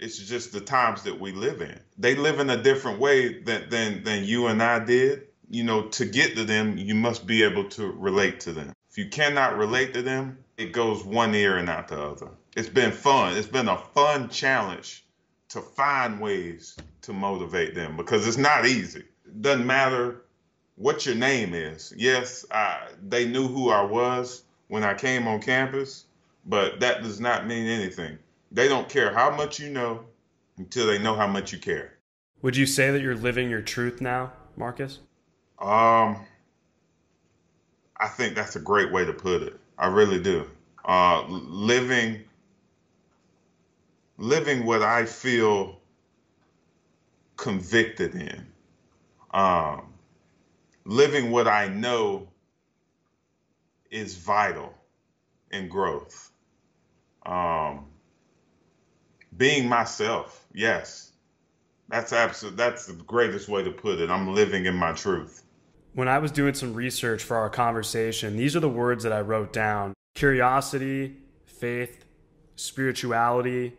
[0.02, 1.80] it's just the times that we live in.
[1.98, 5.28] They live in a different way than than than you and I did.
[5.50, 8.74] You know, to get to them, you must be able to relate to them.
[8.92, 12.28] If you cannot relate to them, it goes one ear and out the other.
[12.58, 13.38] It's been fun.
[13.38, 15.06] It's been a fun challenge
[15.48, 19.06] to find ways to motivate them because it's not easy.
[19.26, 20.24] It doesn't matter
[20.76, 21.94] what your name is.
[21.96, 26.04] Yes, I, they knew who I was when I came on campus,
[26.46, 28.18] but that does not mean anything.
[28.52, 30.04] They don't care how much you know
[30.58, 31.98] until they know how much you care.
[32.42, 35.00] Would you say that you're living your truth now, Marcus?
[35.60, 36.26] Um,
[38.02, 39.60] I think that's a great way to put it.
[39.80, 40.47] I really do.
[40.86, 42.26] Uh, living,
[44.18, 45.80] living what I feel
[47.38, 48.47] convicted in.
[49.34, 49.93] Um,
[50.86, 52.30] living what I know
[53.91, 54.74] is vital
[55.52, 56.32] in growth
[57.26, 57.88] Um,
[59.38, 61.12] being myself, yes.
[61.89, 62.58] That's absolute.
[62.58, 64.10] That's the greatest way to put it.
[64.12, 65.43] I'm living in my truth.
[65.94, 69.20] When I was doing some research for our conversation, these are the words that I
[69.20, 72.06] wrote down: curiosity, faith,
[72.56, 73.74] spirituality,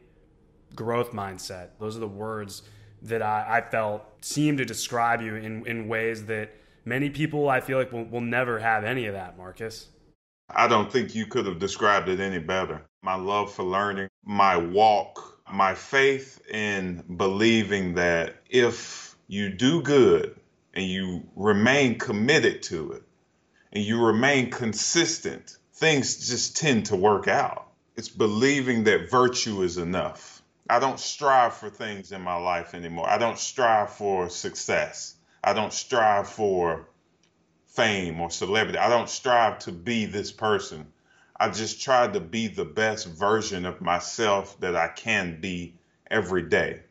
[0.74, 1.70] growth mindset.
[1.80, 2.62] Those are the words
[3.00, 6.50] that I, I felt seem to describe you in, in ways that
[6.84, 9.88] many people I feel like will, will never have any of that, Marcus.
[10.50, 12.82] I don't think you could have described it any better.
[13.02, 20.38] My love for learning, my walk, my faith in believing that if you do good
[20.74, 23.02] and you remain committed to it
[23.72, 27.68] and you remain consistent, things just tend to work out.
[27.96, 30.42] It's believing that virtue is enough
[30.72, 33.08] I don't strive for things in my life anymore.
[33.08, 35.14] I don't strive for success.
[35.44, 36.88] I don't strive for
[37.66, 38.78] fame or celebrity.
[38.78, 40.86] I don't strive to be this person.
[41.38, 45.74] I just try to be the best version of myself that I can be
[46.10, 46.84] every day.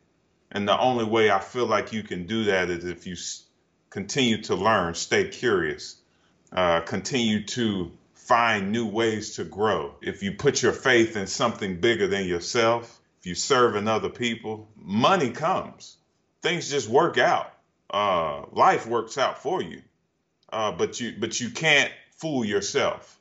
[0.51, 3.15] And the only way I feel like you can do that is if you
[3.91, 5.97] continue to learn, stay curious,
[6.51, 9.93] uh, continue to find new ways to grow.
[10.01, 14.67] If you put your faith in something bigger than yourself, if you serving other people,
[14.75, 15.97] money comes.
[16.41, 17.53] Things just work out.
[17.89, 19.81] Uh, life works out for you.
[20.51, 23.19] Uh, but you but you can't fool yourself.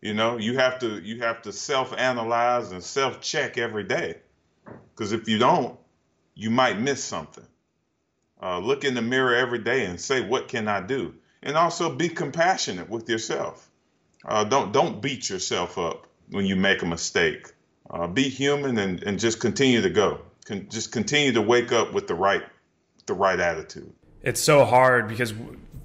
[0.00, 4.16] You know, you have to you have to self-analyze and self-check every day.
[4.94, 5.78] Because if you don't,
[6.34, 7.46] you might miss something.
[8.42, 11.94] Uh, look in the mirror every day and say, "What can I do?" And also
[11.94, 13.70] be compassionate with yourself.
[14.24, 17.52] Uh, don't don't beat yourself up when you make a mistake.
[17.88, 20.20] Uh, be human and, and just continue to go.
[20.44, 22.42] Can just continue to wake up with the right
[23.06, 23.92] the right attitude.
[24.22, 25.32] It's so hard because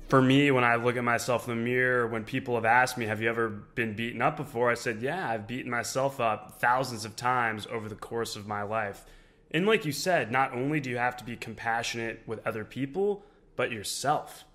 [0.10, 3.06] for me, when I look at myself in the mirror, when people have asked me,
[3.06, 7.06] "Have you ever been beaten up before?" I said, "Yeah, I've beaten myself up thousands
[7.06, 9.06] of times over the course of my life."
[9.54, 13.24] And like you said, not only do you have to be compassionate with other people,
[13.56, 14.46] but yourself.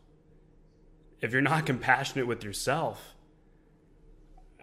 [1.20, 3.14] If you're not compassionate with yourself,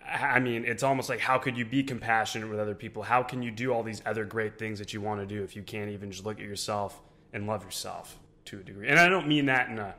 [0.05, 3.03] I mean, it's almost like how could you be compassionate with other people?
[3.03, 5.55] How can you do all these other great things that you want to do if
[5.55, 6.99] you can't even just look at yourself
[7.31, 8.89] and love yourself to a degree?
[8.89, 9.95] And I don't mean that in a,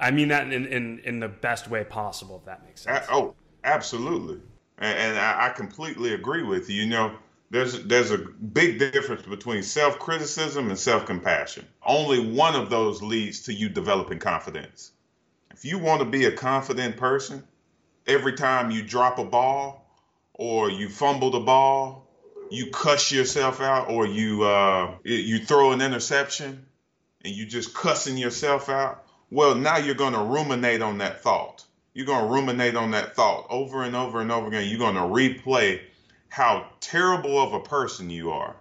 [0.00, 3.04] I mean that in in, in the best way possible, if that makes sense.
[3.10, 3.34] Oh,
[3.64, 4.40] absolutely,
[4.78, 6.82] and, and I completely agree with you.
[6.82, 7.16] You know,
[7.50, 11.66] there's there's a big difference between self criticism and self compassion.
[11.82, 14.92] Only one of those leads to you developing confidence.
[15.50, 17.42] If you want to be a confident person
[18.06, 19.86] every time you drop a ball
[20.34, 22.06] or you fumble the ball,
[22.50, 26.66] you cuss yourself out or you uh, you throw an interception
[27.24, 31.64] and you just cussing yourself out, well, now you're going to ruminate on that thought.
[31.94, 34.68] You're going to ruminate on that thought over and over and over again.
[34.68, 35.80] You're going to replay
[36.28, 38.56] how terrible of a person you are.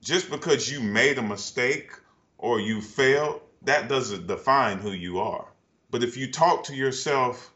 [0.00, 1.90] Just because you made a mistake
[2.36, 5.46] or you failed, that doesn't define who you are.
[5.90, 7.52] But if you talk to yourself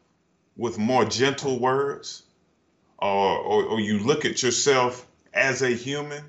[0.57, 2.23] with more gentle words,
[2.97, 6.23] or, or, or you look at yourself as a human,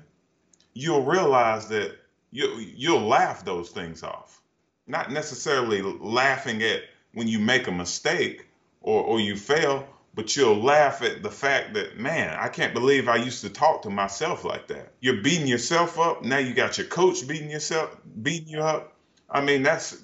[0.73, 1.95] you'll realize that
[2.31, 4.41] you, you'll laugh those things off.
[4.87, 6.81] Not necessarily laughing at
[7.13, 8.47] when you make a mistake
[8.81, 13.07] or, or you fail, but you'll laugh at the fact that, man, I can't believe
[13.07, 14.93] I used to talk to myself like that.
[15.01, 16.23] You're beating yourself up.
[16.23, 18.93] Now you got your coach beating yourself, beating you up.
[19.29, 20.01] I mean, that's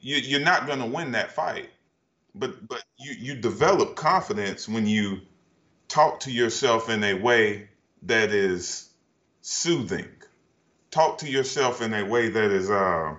[0.00, 1.68] you, you're not going to win that fight
[2.34, 5.20] but but you you develop confidence when you
[5.88, 7.68] talk to yourself in a way
[8.02, 8.88] that is
[9.42, 10.08] soothing
[10.90, 13.14] talk to yourself in a way that is uh,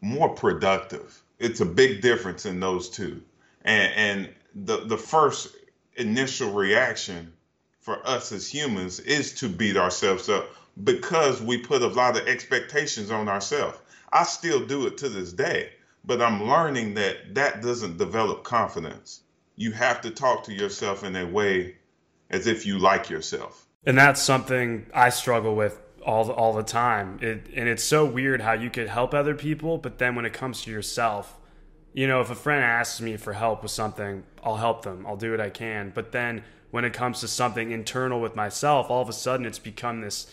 [0.00, 3.22] more productive it's a big difference in those two
[3.62, 4.34] and and
[4.64, 5.56] the the first
[5.96, 7.32] initial reaction
[7.80, 10.48] for us as humans is to beat ourselves up
[10.84, 13.78] because we put a lot of expectations on ourselves
[14.12, 15.70] i still do it to this day
[16.08, 19.20] but I'm learning that that doesn't develop confidence.
[19.56, 21.76] You have to talk to yourself in a way
[22.30, 23.66] as if you like yourself.
[23.84, 27.18] And that's something I struggle with all the, all the time.
[27.20, 30.32] It, and it's so weird how you could help other people, but then when it
[30.32, 31.36] comes to yourself,
[31.92, 35.06] you know, if a friend asks me for help with something, I'll help them.
[35.06, 35.90] I'll do what I can.
[35.94, 39.58] But then when it comes to something internal with myself, all of a sudden it's
[39.58, 40.30] become this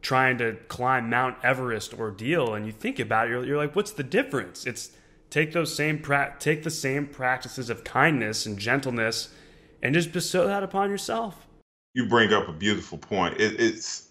[0.00, 2.54] trying to climb Mount Everest ordeal.
[2.54, 4.66] And you think about it, you're, you're like, what's the difference?
[4.66, 4.90] It's
[5.30, 9.34] take those same pra- take the same practices of kindness and gentleness
[9.82, 11.46] and just bestow that upon yourself
[11.94, 14.07] you bring up a beautiful point it, it's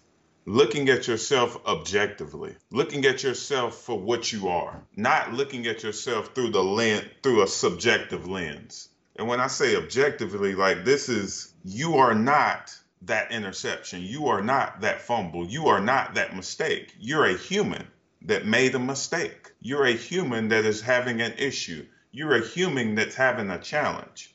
[0.48, 6.34] looking at yourself objectively looking at yourself for what you are not looking at yourself
[6.34, 11.54] through the lens through a subjective lens and when i say objectively like this is
[11.64, 14.02] you are not that interception.
[14.02, 15.46] You are not that fumble.
[15.46, 16.94] You are not that mistake.
[16.98, 17.86] You're a human
[18.22, 19.52] that made a mistake.
[19.60, 21.86] You're a human that is having an issue.
[22.10, 24.34] You're a human that's having a challenge.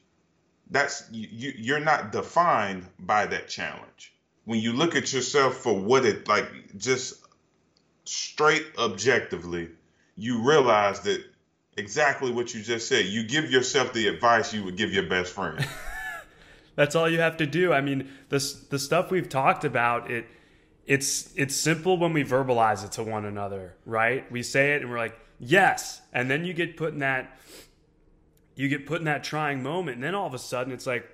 [0.70, 4.13] That's you, you're not defined by that challenge.
[4.46, 7.26] When you look at yourself for what it like just
[8.06, 9.70] straight objectively,
[10.16, 11.24] you realize that
[11.78, 13.06] exactly what you just said.
[13.06, 15.66] You give yourself the advice you would give your best friend.
[16.76, 17.72] That's all you have to do.
[17.72, 18.40] I mean, the
[18.70, 20.26] the stuff we've talked about it
[20.86, 24.30] it's it's simple when we verbalize it to one another, right?
[24.32, 27.40] We say it and we're like, "Yes." And then you get put in that
[28.56, 31.08] you get put in that trying moment and then all of a sudden it's like,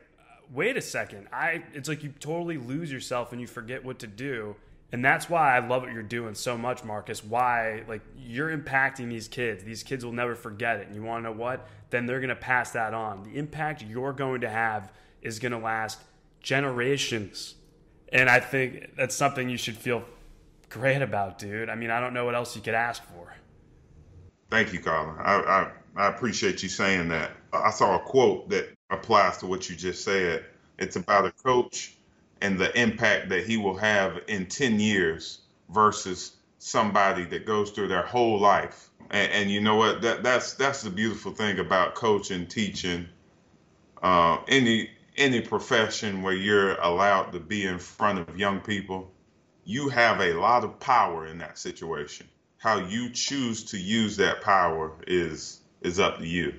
[0.52, 1.28] "Wait a second.
[1.32, 4.56] I it's like you totally lose yourself and you forget what to do."
[4.92, 7.24] And that's why I love what you're doing so much, Marcus.
[7.24, 9.64] Why like you're impacting these kids.
[9.64, 10.88] These kids will never forget it.
[10.88, 11.68] And you want to know what?
[11.92, 13.24] Then they're going to pass that on.
[13.24, 14.92] The impact you're going to have
[15.22, 16.00] is going to last
[16.42, 17.56] generations
[18.12, 20.04] and I think that's something you should feel
[20.70, 21.70] great about, dude.
[21.70, 23.36] I mean, I don't know what else you could ask for.
[24.50, 25.16] Thank you, Colin.
[25.20, 27.32] I, I, I appreciate you saying that.
[27.54, 30.46] I saw a quote that applies to what you just said.
[30.78, 31.96] It's about a coach
[32.42, 37.88] and the impact that he will have in 10 years versus somebody that goes through
[37.88, 38.90] their whole life.
[39.10, 40.02] And, and you know what?
[40.02, 43.08] That that's that's the beautiful thing about coaching, teaching,
[44.02, 49.12] uh, any any profession where you're allowed to be in front of young people,
[49.66, 52.28] you have a lot of power in that situation.
[52.58, 56.54] How you choose to use that power is is up to you.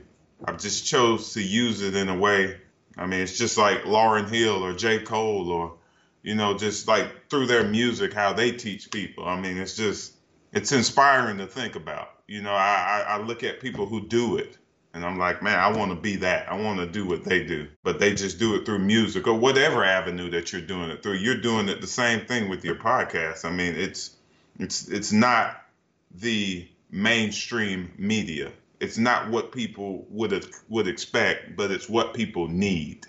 [0.45, 2.57] I just chose to use it in a way.
[2.97, 5.01] I mean, it's just like Lauryn Hill or J.
[5.01, 5.74] Cole or,
[6.22, 9.26] you know, just like through their music, how they teach people.
[9.26, 10.14] I mean, it's just,
[10.53, 12.09] it's inspiring to think about.
[12.26, 14.57] You know, I, I look at people who do it
[14.93, 16.51] and I'm like, man, I want to be that.
[16.51, 17.68] I want to do what they do.
[17.84, 21.14] But they just do it through music or whatever avenue that you're doing it through.
[21.14, 23.45] You're doing it the same thing with your podcast.
[23.45, 24.16] I mean, it's
[24.59, 25.62] it's it's not
[26.12, 28.51] the mainstream media.
[28.81, 33.07] It's not what people would would expect, but it's what people need.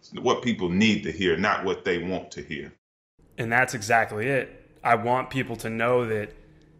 [0.00, 2.72] It's what people need to hear, not what they want to hear.
[3.38, 4.58] And that's exactly it.
[4.82, 6.34] I want people to know that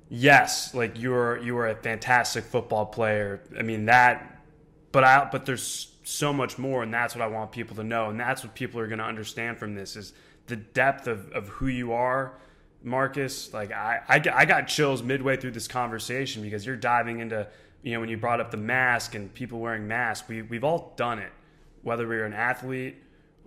[0.09, 3.41] yes, like you were you were a fantastic football player.
[3.59, 4.43] I mean that,
[4.91, 8.11] but I but there's so much more, and that's what I want people to know,
[8.11, 10.13] and that's what people are going to understand from this is
[10.47, 12.35] the depth of of who you are.
[12.85, 17.47] Marcus, like I, I, I got chills midway through this conversation because you're diving into,
[17.83, 20.93] you know, when you brought up the mask and people wearing masks, we, we've all
[20.97, 21.33] done it,
[21.83, 22.97] whether we're an athlete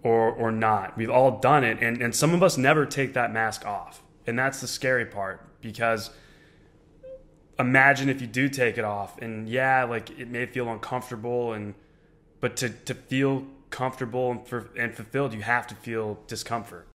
[0.03, 0.97] or, or not.
[0.97, 1.81] We've all done it.
[1.81, 4.03] And, and some of us never take that mask off.
[4.27, 6.09] And that's the scary part because–
[7.59, 11.73] imagine if you do take it off and yeah like it may feel uncomfortable and
[12.41, 16.87] but to to feel comfortable and, for, and fulfilled you have to feel discomfort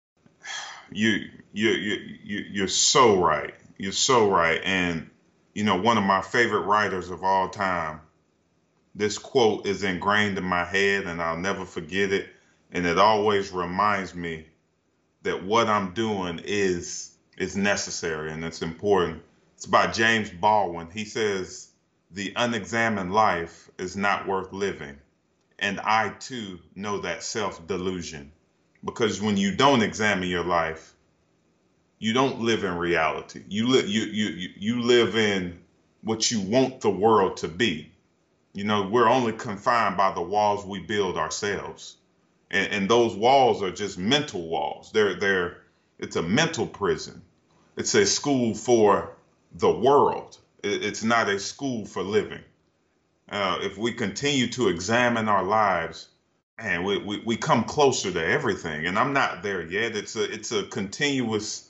[0.93, 5.09] you you you you're so right you're so right and
[5.55, 8.01] you know one of my favorite writers of all time
[8.95, 12.29] this quote is ingrained in my head and I'll never forget it
[12.73, 14.47] and it always reminds me
[15.23, 19.23] that what I'm doing is is necessary and it's important
[19.61, 20.89] it's by James Baldwin.
[20.91, 21.69] He says,
[22.11, 24.97] The unexamined life is not worth living.
[25.59, 28.33] And I too know that self delusion.
[28.83, 30.95] Because when you don't examine your life,
[32.01, 33.45] you don't live in reality.
[33.49, 35.61] You, live you, you, you live in
[36.03, 37.93] what you want the world to be.
[38.55, 41.97] You know, we're only confined by the walls we build ourselves.
[42.51, 44.91] And, and those walls are just mental walls.
[44.93, 45.59] They're, they're,
[45.99, 47.23] it's a mental prison.
[47.77, 49.15] It's a school for
[49.55, 50.39] the world.
[50.65, 52.43] It's not a school for living.
[53.31, 56.09] Uh, if we continue to examine our lives,
[56.59, 58.87] and we, we, we come closer to everything.
[58.87, 59.97] And I'm not there yet.
[59.97, 61.70] It's a it's a continuous.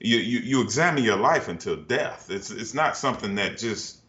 [0.00, 2.26] You, you you examine your life until death.
[2.30, 4.00] It's it's not something that just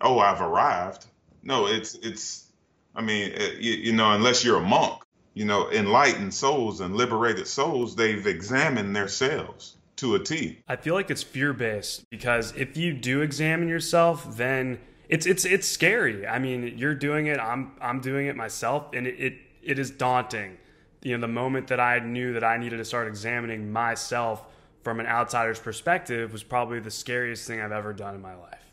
[0.00, 1.06] oh I've arrived.
[1.42, 2.46] No, it's it's.
[2.94, 5.02] I mean, it, you, you know, unless you're a monk,
[5.34, 10.58] you know, enlightened souls and liberated souls, they've examined themselves to a T.
[10.66, 15.44] I feel like it's fear based because if you do examine yourself, then it's it's
[15.44, 16.26] it's scary.
[16.26, 19.90] I mean, you're doing it, I'm I'm doing it myself, and it it, it is
[19.90, 20.58] daunting.
[21.02, 24.44] You know, the moment that I knew that I needed to start examining myself
[24.82, 28.64] from an outsider's perspective was probably the scariest thing I've ever done in my life.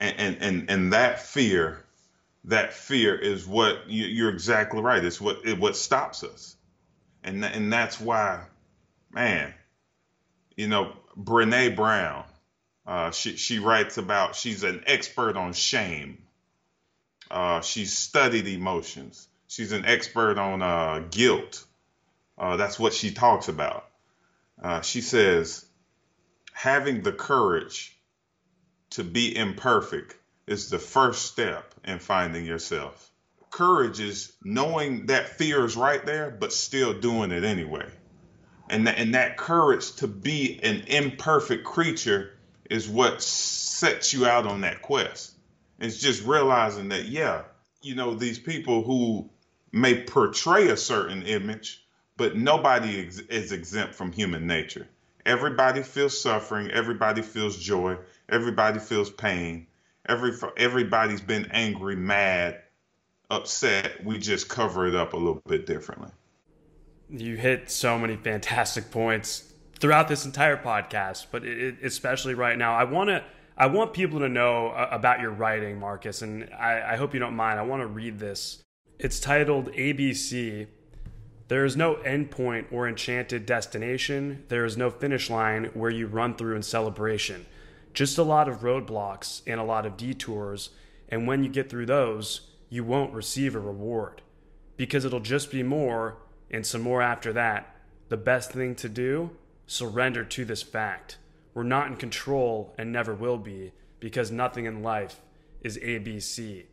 [0.00, 1.84] And and and, that fear,
[2.44, 5.04] that fear is what you, you're exactly right.
[5.04, 6.56] It's what it, what stops us,
[7.24, 8.44] and and that's why,
[9.10, 9.54] man
[10.58, 12.24] you know, Brene Brown.
[12.86, 16.18] Uh, she she writes about she's an expert on shame.
[17.30, 19.28] Uh, she's studied emotions.
[19.46, 21.64] She's an expert on uh, guilt.
[22.36, 23.87] Uh, that's what she talks about.
[24.62, 25.64] Uh, she says,
[26.52, 27.96] having the courage
[28.90, 30.16] to be imperfect
[30.46, 33.10] is the first step in finding yourself.
[33.50, 37.88] Courage is knowing that fear is right there, but still doing it anyway.
[38.68, 42.32] And, th- and that courage to be an imperfect creature
[42.68, 45.32] is what sets you out on that quest.
[45.78, 47.44] It's just realizing that, yeah,
[47.80, 49.30] you know, these people who
[49.72, 51.86] may portray a certain image,
[52.18, 54.86] but nobody ex- is exempt from human nature.
[55.24, 57.96] Everybody feels suffering, everybody feels joy,
[58.28, 59.66] everybody feels pain.
[60.06, 62.62] Every everybody's been angry, mad,
[63.30, 64.04] upset.
[64.04, 66.10] We just cover it up a little bit differently.
[67.10, 72.74] You hit so many fantastic points throughout this entire podcast, but it, especially right now.
[72.74, 73.24] I want to
[73.56, 77.20] I want people to know uh, about your writing, Marcus, and I, I hope you
[77.20, 77.60] don't mind.
[77.60, 78.62] I want to read this.
[78.98, 80.68] It's titled ABC.
[81.48, 84.44] There is no endpoint or enchanted destination.
[84.48, 87.46] There is no finish line where you run through in celebration.
[87.94, 90.70] Just a lot of roadblocks and a lot of detours.
[91.08, 94.20] And when you get through those, you won't receive a reward
[94.76, 96.18] because it'll just be more
[96.50, 97.74] and some more after that.
[98.10, 99.30] The best thing to do?
[99.66, 101.16] Surrender to this fact.
[101.54, 105.20] We're not in control and never will be because nothing in life
[105.62, 106.66] is ABC.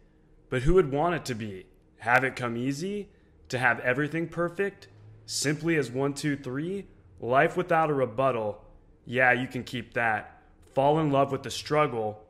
[0.49, 1.65] But who would want it to be?
[1.99, 3.10] Have it come easy?
[3.50, 4.88] To have everything perfect?
[5.26, 6.88] Simply as one, two, three?
[7.20, 8.64] Life without a rebuttal?
[9.06, 10.42] Yeah, you can keep that.
[10.74, 12.22] Fall in love with the struggle,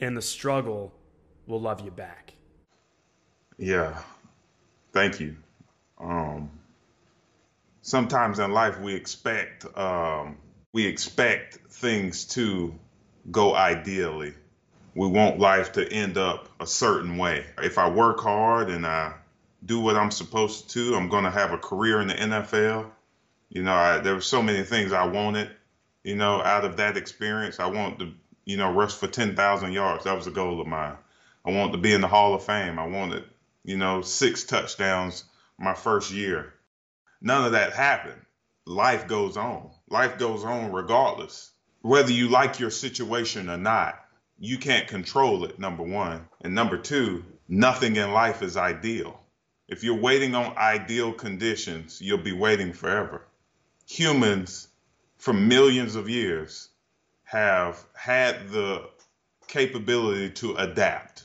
[0.00, 0.92] and the struggle
[1.46, 2.34] will love you back.
[3.58, 3.98] Yeah.
[4.92, 5.36] Thank you.
[5.98, 6.50] Um,
[7.82, 10.38] sometimes in life we expect um,
[10.72, 12.74] we expect things to
[13.30, 14.34] go ideally.
[14.94, 17.44] We want life to end up a certain way.
[17.58, 19.14] If I work hard and I
[19.64, 22.90] do what I'm supposed to, I'm going to have a career in the NFL.
[23.48, 25.50] You know, I, there were so many things I wanted,
[26.04, 27.60] you know, out of that experience.
[27.60, 28.12] I want to,
[28.44, 30.04] you know, rush for 10,000 yards.
[30.04, 30.96] That was a goal of mine.
[31.44, 32.78] I wanted to be in the Hall of Fame.
[32.78, 33.24] I wanted,
[33.64, 35.24] you know, six touchdowns
[35.58, 36.54] my first year.
[37.20, 38.20] None of that happened.
[38.66, 41.50] Life goes on life goes on regardless.
[41.82, 44.00] Whether you like your situation or not,
[44.38, 46.28] you can't control it, number one.
[46.40, 49.19] And number two, nothing in life is ideal.
[49.70, 53.22] If you're waiting on ideal conditions, you'll be waiting forever.
[53.86, 54.66] Humans,
[55.16, 56.70] for millions of years,
[57.22, 58.90] have had the
[59.46, 61.24] capability to adapt.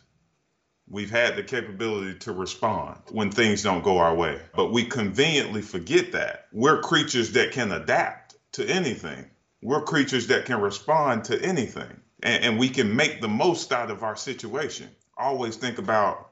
[0.88, 4.40] We've had the capability to respond when things don't go our way.
[4.56, 6.46] But we conveniently forget that.
[6.54, 9.26] We're creatures that can adapt to anything.
[9.64, 13.90] We're creatures that can respond to anything, and, and we can make the most out
[13.90, 14.88] of our situation.
[15.18, 16.30] always think about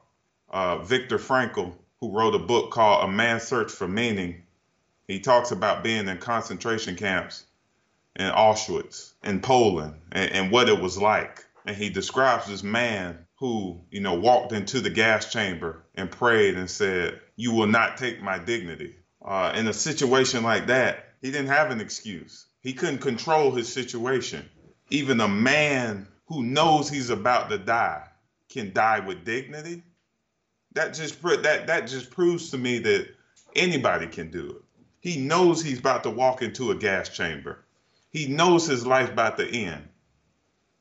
[0.50, 1.74] uh, Viktor Frankl,
[2.04, 4.42] who wrote a book called A Man's Search for Meaning.
[5.08, 7.44] He talks about being in concentration camps
[8.14, 11.42] in Auschwitz in Poland and, and what it was like.
[11.64, 16.56] And he describes this man who, you know, walked into the gas chamber and prayed
[16.56, 18.96] and said, You will not take my dignity.
[19.24, 22.44] Uh, in a situation like that, he didn't have an excuse.
[22.60, 24.46] He couldn't control his situation.
[24.90, 28.06] Even a man who knows he's about to die
[28.50, 29.82] can die with dignity.
[30.74, 33.08] That just that that just proves to me that
[33.54, 34.62] anybody can do it.
[35.00, 37.64] He knows he's about to walk into a gas chamber.
[38.10, 39.88] He knows his life's about to end.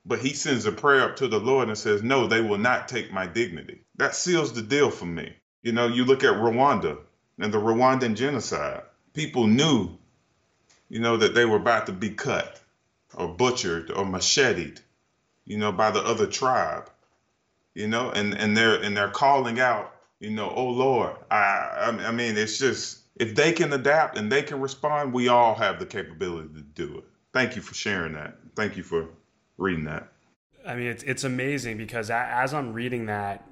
[0.05, 2.87] But he sends a prayer up to the Lord and says, No, they will not
[2.87, 3.81] take my dignity.
[3.95, 5.33] That seals the deal for me.
[5.61, 6.99] You know, you look at Rwanda
[7.39, 8.83] and the Rwandan genocide.
[9.13, 9.97] People knew
[10.93, 12.61] you know, that they were about to be cut
[13.15, 14.79] or butchered or macheted,
[15.43, 16.87] you know, by the other tribe,
[17.75, 22.11] you know, and, and they're and they're calling out, you know, oh Lord, I I
[22.11, 25.85] mean, it's just if they can adapt and they can respond, we all have the
[25.85, 27.03] capability to do it.
[27.33, 28.37] Thank you for sharing that.
[28.55, 29.07] Thank you for
[29.57, 30.11] reading that.
[30.65, 33.47] I mean, it's it's amazing because as I'm reading that,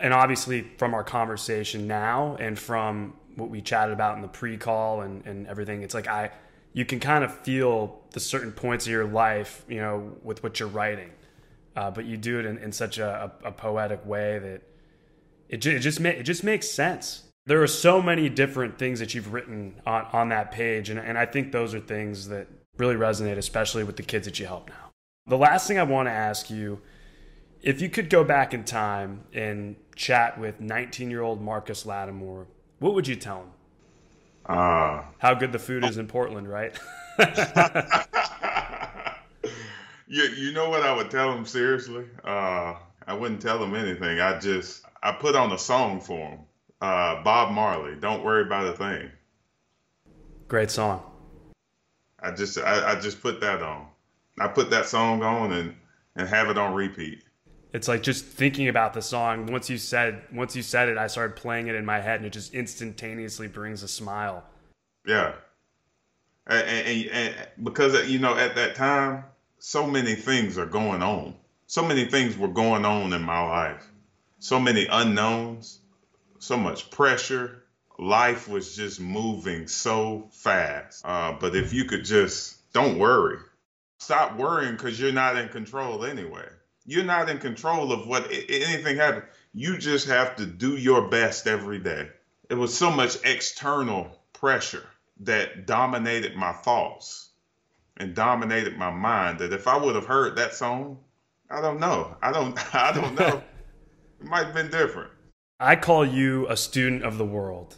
[0.00, 5.02] and obviously from our conversation now and from what we chatted about in the pre-call
[5.02, 6.30] and, and everything, it's like I
[6.72, 10.60] you can kind of feel the certain points of your life, you know, with what
[10.60, 11.10] you're writing.
[11.76, 14.62] Uh, but you do it in, in such a, a, a, poetic way that
[15.50, 17.24] it, it just ma- it just makes sense.
[17.44, 21.18] There are so many different things that you've written on, on that page, and, and
[21.18, 22.48] I think those are things that
[22.78, 24.90] really resonate, especially with the kids that you help now.
[25.26, 26.80] The last thing I want to ask you,
[27.60, 32.46] if you could go back in time and chat with 19 year old Marcus Lattimore,
[32.78, 33.50] what would you tell him?
[34.46, 36.74] Uh, How good the food is in Portland, right?
[40.06, 42.04] you, you know what I would tell him seriously?
[42.24, 42.74] Uh,
[43.06, 44.20] I wouldn't tell him anything.
[44.20, 46.40] I just I put on a song for him.
[46.80, 49.10] Uh, Bob Marley, "Don't Worry About a Thing."
[50.48, 51.02] Great song.
[52.20, 53.86] I just I, I just put that on.
[54.38, 55.74] I put that song on and
[56.16, 57.22] and have it on repeat.
[57.72, 59.46] It's like just thinking about the song.
[59.46, 62.26] Once you said once you said it, I started playing it in my head, and
[62.26, 64.44] it just instantaneously brings a smile.
[65.06, 65.34] Yeah,
[66.46, 69.24] and, and, and because you know at that time,
[69.58, 71.34] so many things are going on.
[71.66, 73.84] So many things were going on in my life.
[74.38, 75.80] So many unknowns.
[76.38, 77.62] So much pressure.
[77.98, 81.04] Life was just moving so fast.
[81.04, 83.38] Uh, but if you could just don't worry,
[83.98, 86.46] stop worrying because you're not in control anyway.
[86.84, 89.24] You're not in control of what anything happens.
[89.52, 92.10] You just have to do your best every day.
[92.48, 94.86] It was so much external pressure
[95.20, 97.25] that dominated my thoughts
[97.96, 100.98] and dominated my mind that if I would have heard that song,
[101.50, 102.16] I don't know.
[102.22, 103.42] I don't I don't know.
[104.20, 105.10] it might have been different.
[105.58, 107.76] I call you a student of the world.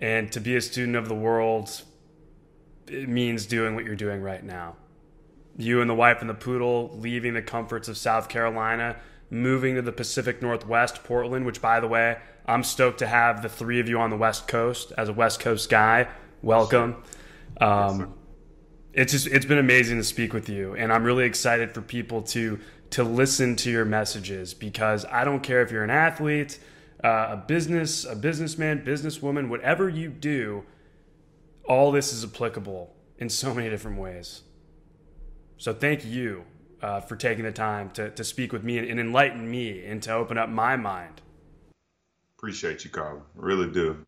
[0.00, 1.82] And to be a student of the world
[2.88, 4.76] it means doing what you're doing right now
[5.56, 8.96] you and the wife and the poodle leaving the comforts of South Carolina,
[9.30, 13.48] moving to the Pacific Northwest, Portland, which, by the way, I'm stoked to have the
[13.48, 16.08] three of you on the West Coast as a West Coast guy.
[16.42, 17.02] Welcome.
[17.60, 18.14] Um,
[18.92, 22.22] it's just it's been amazing to speak with you, and I'm really excited for people
[22.22, 22.58] to
[22.90, 26.58] to listen to your messages because I don't care if you're an athlete,
[27.02, 30.64] uh, a business, a businessman, businesswoman, whatever you do,
[31.66, 34.42] all this is applicable in so many different ways.
[35.56, 36.44] So thank you
[36.82, 40.02] uh, for taking the time to, to speak with me and, and enlighten me and
[40.02, 41.22] to open up my mind.
[42.36, 43.22] Appreciate you, Carl.
[43.36, 44.04] Really do.